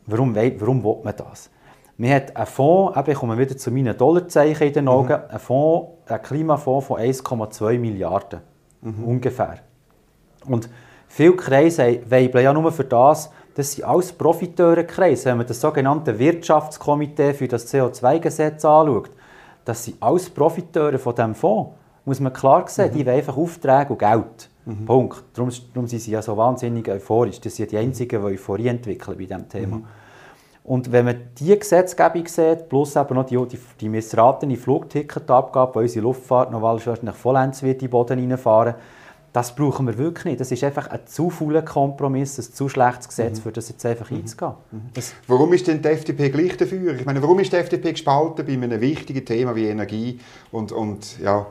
warum, 0.05 0.33
warum 0.33 0.81
will 0.85 1.01
man 1.03 1.15
das? 1.17 1.49
Man 1.97 2.11
hat 2.11 2.33
einen 2.33 2.45
Fonds, 2.45 2.97
ich 3.05 3.17
komme 3.17 3.37
wieder 3.37 3.57
zu 3.57 3.71
meinen 3.71 3.97
Dollarzeichen 3.97 4.67
in 4.67 4.73
den 4.73 4.87
Augen, 4.87 5.17
mhm. 5.21 5.29
einen, 5.29 5.39
Fonds, 5.39 5.89
einen 6.07 6.21
Klimafonds 6.21 6.87
von 6.87 7.01
1,2 7.01 7.77
Milliarden 7.77 8.39
mhm. 8.79 9.03
ungefähr. 9.03 9.57
Und 10.45 10.69
Viele 11.15 11.36
Kreise 11.36 11.99
weibeln 12.10 12.43
ja 12.43 12.52
nur 12.52 12.71
für 12.71 12.86
das, 12.86 13.30
dass 13.54 13.73
sie 13.73 13.84
alles 13.84 14.12
Profiteurenkreise, 14.12 15.26
wenn 15.26 15.38
man 15.38 15.45
das 15.45 15.62
sogenannte 15.62 16.17
Wirtschaftskomitee 16.17 17.36
für 17.36 17.47
das 17.47 17.71
CO2-Gesetz 17.71 18.65
anschaut, 18.65 19.12
dass 19.63 19.84
sie 19.84 19.95
alles 19.99 20.28
Profiteure 20.32 20.97
von 20.97 21.13
diesem 21.13 21.36
Fonds, 21.36 21.69
muss 22.04 22.19
man 22.19 22.34
klar 22.34 22.67
sehen, 22.67 22.89
mhm. 22.89 22.97
die 22.97 23.06
wollen 23.06 23.17
einfach 23.17 23.38
Aufträge 23.38 23.89
und 23.89 23.99
Geld. 23.99 24.49
Mhm. 24.65 24.86
Punkt. 24.86 25.23
Darum, 25.36 25.52
darum 25.76 25.88
sind 25.88 25.99
sie 25.99 26.10
ja 26.10 26.21
so 26.23 26.36
wahnsinnig 26.36 26.89
euphorisch. 26.89 27.39
Das 27.39 27.56
sind 27.58 27.71
die 27.71 27.78
Einzigen, 27.78 28.19
die 28.19 28.34
Euphorie 28.34 28.69
entwickeln 28.69 29.15
bei 29.15 29.26
diesem 29.26 29.47
Thema. 29.47 29.76
Mhm. 29.76 29.86
Und 30.63 30.91
wenn 30.91 31.06
man 31.06 31.17
diese 31.38 31.58
Gesetzgebung 31.58 32.26
sieht, 32.26 32.69
plus 32.69 32.95
eben 32.95 33.13
noch 33.13 33.28
die, 33.28 33.38
die, 33.49 33.60
die 33.80 33.89
missratene 33.89 34.58
Flugticketabgabe, 34.58 35.76
wo 35.76 35.80
unsere 35.80 36.06
Luftfahrt 36.06 36.52
noch 36.52 36.63
wahrscheinlich 36.63 37.15
vollends 37.15 37.62
wird 37.62 37.84
in 37.84 37.88
den 37.88 37.91
Boden 37.91 38.19
reinfahren, 38.19 38.73
das 39.33 39.55
brauchen 39.55 39.87
wir 39.87 39.97
wirklich 39.97 40.25
nicht. 40.25 40.39
Das 40.39 40.51
ist 40.51 40.63
einfach 40.63 40.87
ein 40.87 41.01
zu 41.05 41.31
fauler 41.31 41.63
Kompromiss, 41.63 42.37
ein 42.37 42.53
zu 42.53 42.69
schlechtes 42.69 43.09
Gesetz, 43.09 43.39
mhm. 43.39 43.41
für 43.41 43.51
das 43.51 43.67
jetzt 43.67 43.83
einfach 43.85 44.11
mhm. 44.11 44.17
einzugehen. 44.17 44.53
Mhm. 44.71 44.81
Warum 45.27 45.51
ist 45.53 45.67
denn 45.67 45.81
die 45.81 45.87
FDP 45.89 46.29
gleich 46.29 46.55
dafür? 46.55 46.93
Ich 46.93 47.05
meine, 47.05 47.21
warum 47.21 47.39
ist 47.39 47.51
die 47.51 47.57
FDP 47.57 47.93
gespalten 47.93 48.45
bei 48.45 48.53
einem 48.53 48.79
wichtigen 48.79 49.25
Thema 49.25 49.55
wie 49.55 49.65
Energie 49.65 50.19
und, 50.51 50.71
und 50.71 51.19
ja? 51.19 51.47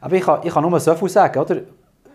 Aber 0.00 0.16
ich 0.16 0.24
kann, 0.24 0.40
ich 0.42 0.52
kann 0.52 0.68
nur 0.68 0.80
so 0.80 0.94
viel 0.96 1.08
sagen, 1.08 1.38
oder? 1.38 1.60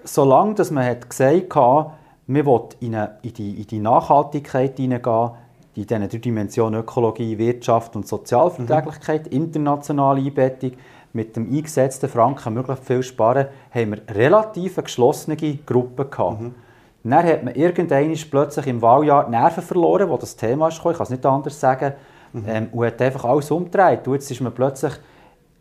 Solange 0.03 0.53
dass 0.55 0.69
man 0.69 0.85
hat 0.85 1.09
gesagt 1.09 1.55
hat, 1.55 1.91
man 2.27 2.45
will 2.45 2.61
in, 2.81 2.95
eine, 2.95 3.17
in, 3.21 3.33
die, 3.33 3.61
in 3.61 3.67
die 3.67 3.79
Nachhaltigkeit 3.79 4.75
hineingehen, 4.75 5.31
in 5.75 5.85
diese 5.85 5.99
drei 5.99 6.17
Dimensionen 6.17 6.81
Ökologie, 6.81 7.37
Wirtschaft 7.37 7.95
und 7.95 8.05
Sozialverträglichkeit, 8.05 9.27
mhm. 9.27 9.43
internationale 9.43 10.19
Einbettung, 10.19 10.73
mit 11.17 11.35
dem 11.35 11.51
eingesetzten 11.51 12.07
Franken 12.07 12.53
möglichst 12.53 12.85
viel 12.85 13.01
sparen, 13.01 13.47
haben 13.71 13.91
wir 13.91 14.15
relativ 14.15 14.75
geschlossene 14.75 15.35
Gruppen 15.35 16.09
gehabt. 16.09 16.41
Mhm. 16.41 16.55
Dann 17.03 17.25
hat 17.25 17.43
man 17.43 17.55
irgendwann 17.55 18.13
plötzlich 18.29 18.67
im 18.67 18.81
Wahljahr 18.81 19.25
die 19.25 19.31
Nerven 19.31 19.63
verloren, 19.63 20.09
wo 20.09 20.17
das 20.17 20.35
Thema 20.35 20.67
ist, 20.67 20.77
ich 20.77 20.83
kann 20.83 20.95
es 20.99 21.09
nicht 21.09 21.25
anders 21.25 21.59
sagen, 21.59 21.93
mhm. 22.33 22.43
ähm, 22.47 22.67
und 22.71 22.85
hat 22.85 23.01
einfach 23.01 23.25
alles 23.25 23.49
umgedreht. 23.49 24.07
Und 24.07 24.13
jetzt 24.13 24.29
ist 24.29 24.41
man 24.41 24.53
plötzlich, 24.53 24.93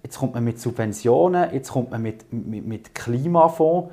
jetzt 0.02 0.18
kommt 0.18 0.34
man 0.34 0.44
mit 0.44 0.60
Subventionen, 0.60 1.52
jetzt 1.52 1.70
kommt 1.72 1.90
man 1.90 2.02
mit, 2.02 2.30
mit, 2.30 2.66
mit 2.66 2.94
Klimafonds. 2.94 3.90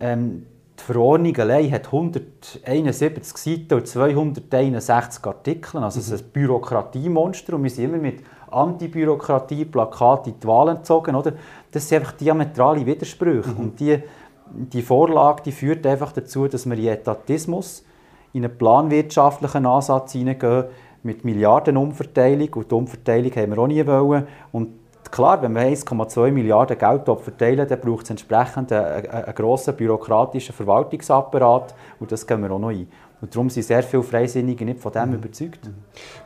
Ähm, 0.00 0.46
die 0.76 0.82
Verordnung 0.82 1.36
allein 1.36 1.70
hat 1.70 1.86
171 1.86 3.36
Seiten 3.36 3.74
und 3.74 3.86
261 3.86 5.24
Artikel. 5.24 5.84
Also 5.84 6.00
es 6.00 6.08
ist 6.08 6.24
ein 6.24 6.30
Bürokratiemonster 6.32 7.54
und 7.54 7.62
wir 7.62 7.70
sind 7.70 7.84
immer 7.84 7.98
mit 7.98 8.24
Antibürokratie-Plakate 8.54 10.30
in 10.30 10.40
die 10.40 10.46
Wahl 10.46 10.68
entzogen. 10.68 11.14
Oder? 11.14 11.32
Das 11.70 11.88
sind 11.88 11.98
einfach 11.98 12.12
diametrale 12.12 12.84
Widersprüche. 12.86 13.50
Mhm. 13.50 13.56
Und 13.56 13.80
die, 13.80 14.02
die 14.50 14.82
Vorlage 14.82 15.42
die 15.44 15.52
führt 15.52 15.86
einfach 15.86 16.12
dazu, 16.12 16.48
dass 16.48 16.66
wir 16.66 16.76
in 16.76 16.86
Etatismus, 16.86 17.84
in 18.32 18.44
einen 18.44 18.56
planwirtschaftlichen 18.56 19.66
Ansatz 19.66 20.12
hineingehen, 20.12 20.64
mit 21.02 21.24
Milliardenumverteilung. 21.24 22.48
Und 22.54 22.70
die 22.70 22.74
Umverteilung 22.74 23.32
haben 23.32 23.50
wir 23.50 23.58
auch 23.58 23.66
nie 23.66 23.86
wollen. 23.86 24.26
Und 24.52 24.70
klar, 25.10 25.40
wenn 25.42 25.52
wir 25.52 25.62
1,2 25.62 26.30
Milliarden 26.32 26.78
Geld 26.78 27.04
verteilen, 27.04 27.68
dann 27.68 27.80
braucht 27.80 28.04
es 28.04 28.10
entsprechend 28.10 28.72
einen, 28.72 29.06
einen 29.06 29.34
grossen 29.34 29.76
bürokratischen 29.76 30.54
Verwaltungsapparat. 30.54 31.74
Und 32.00 32.10
das 32.10 32.26
gehen 32.26 32.42
wir 32.42 32.50
auch 32.50 32.58
noch 32.58 32.70
ein. 32.70 32.88
Und 33.20 33.34
darum 33.34 33.48
sind 33.48 33.62
sehr 33.62 33.82
viele 33.82 34.02
Freisinnige 34.02 34.64
nicht 34.64 34.80
von 34.80 34.92
dem 34.92 35.10
mhm. 35.10 35.14
überzeugt. 35.14 35.60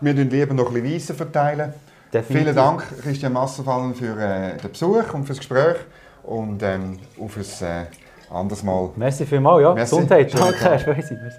Wir 0.01 0.15
verteilen 0.15 0.31
lieber 0.31 0.55
noch 0.55 0.75
ein 0.75 0.83
bisschen 0.83 1.15
verteilen. 1.15 1.73
Definitiv. 2.13 2.43
Vielen 2.43 2.57
Dank, 2.57 2.85
Christian 3.03 3.33
Massenfallen, 3.33 3.95
für 3.95 4.19
äh, 4.19 4.57
den 4.57 4.73
Besuch 4.73 5.13
und 5.13 5.25
für 5.25 5.29
das 5.29 5.39
Gespräch 5.39 5.77
und 6.23 6.63
ähm, 6.63 6.99
auf 7.21 7.37
ein 7.37 7.67
äh, 7.67 8.35
anderes 8.35 8.63
Mal. 8.63 8.91
Merci 8.97 9.27
vielmals, 9.27 9.63
ja. 9.63 9.75
Merci. 9.75 9.95
Gesundheit. 9.97 10.35
Danke, 10.35 10.85
Merci. 10.97 11.39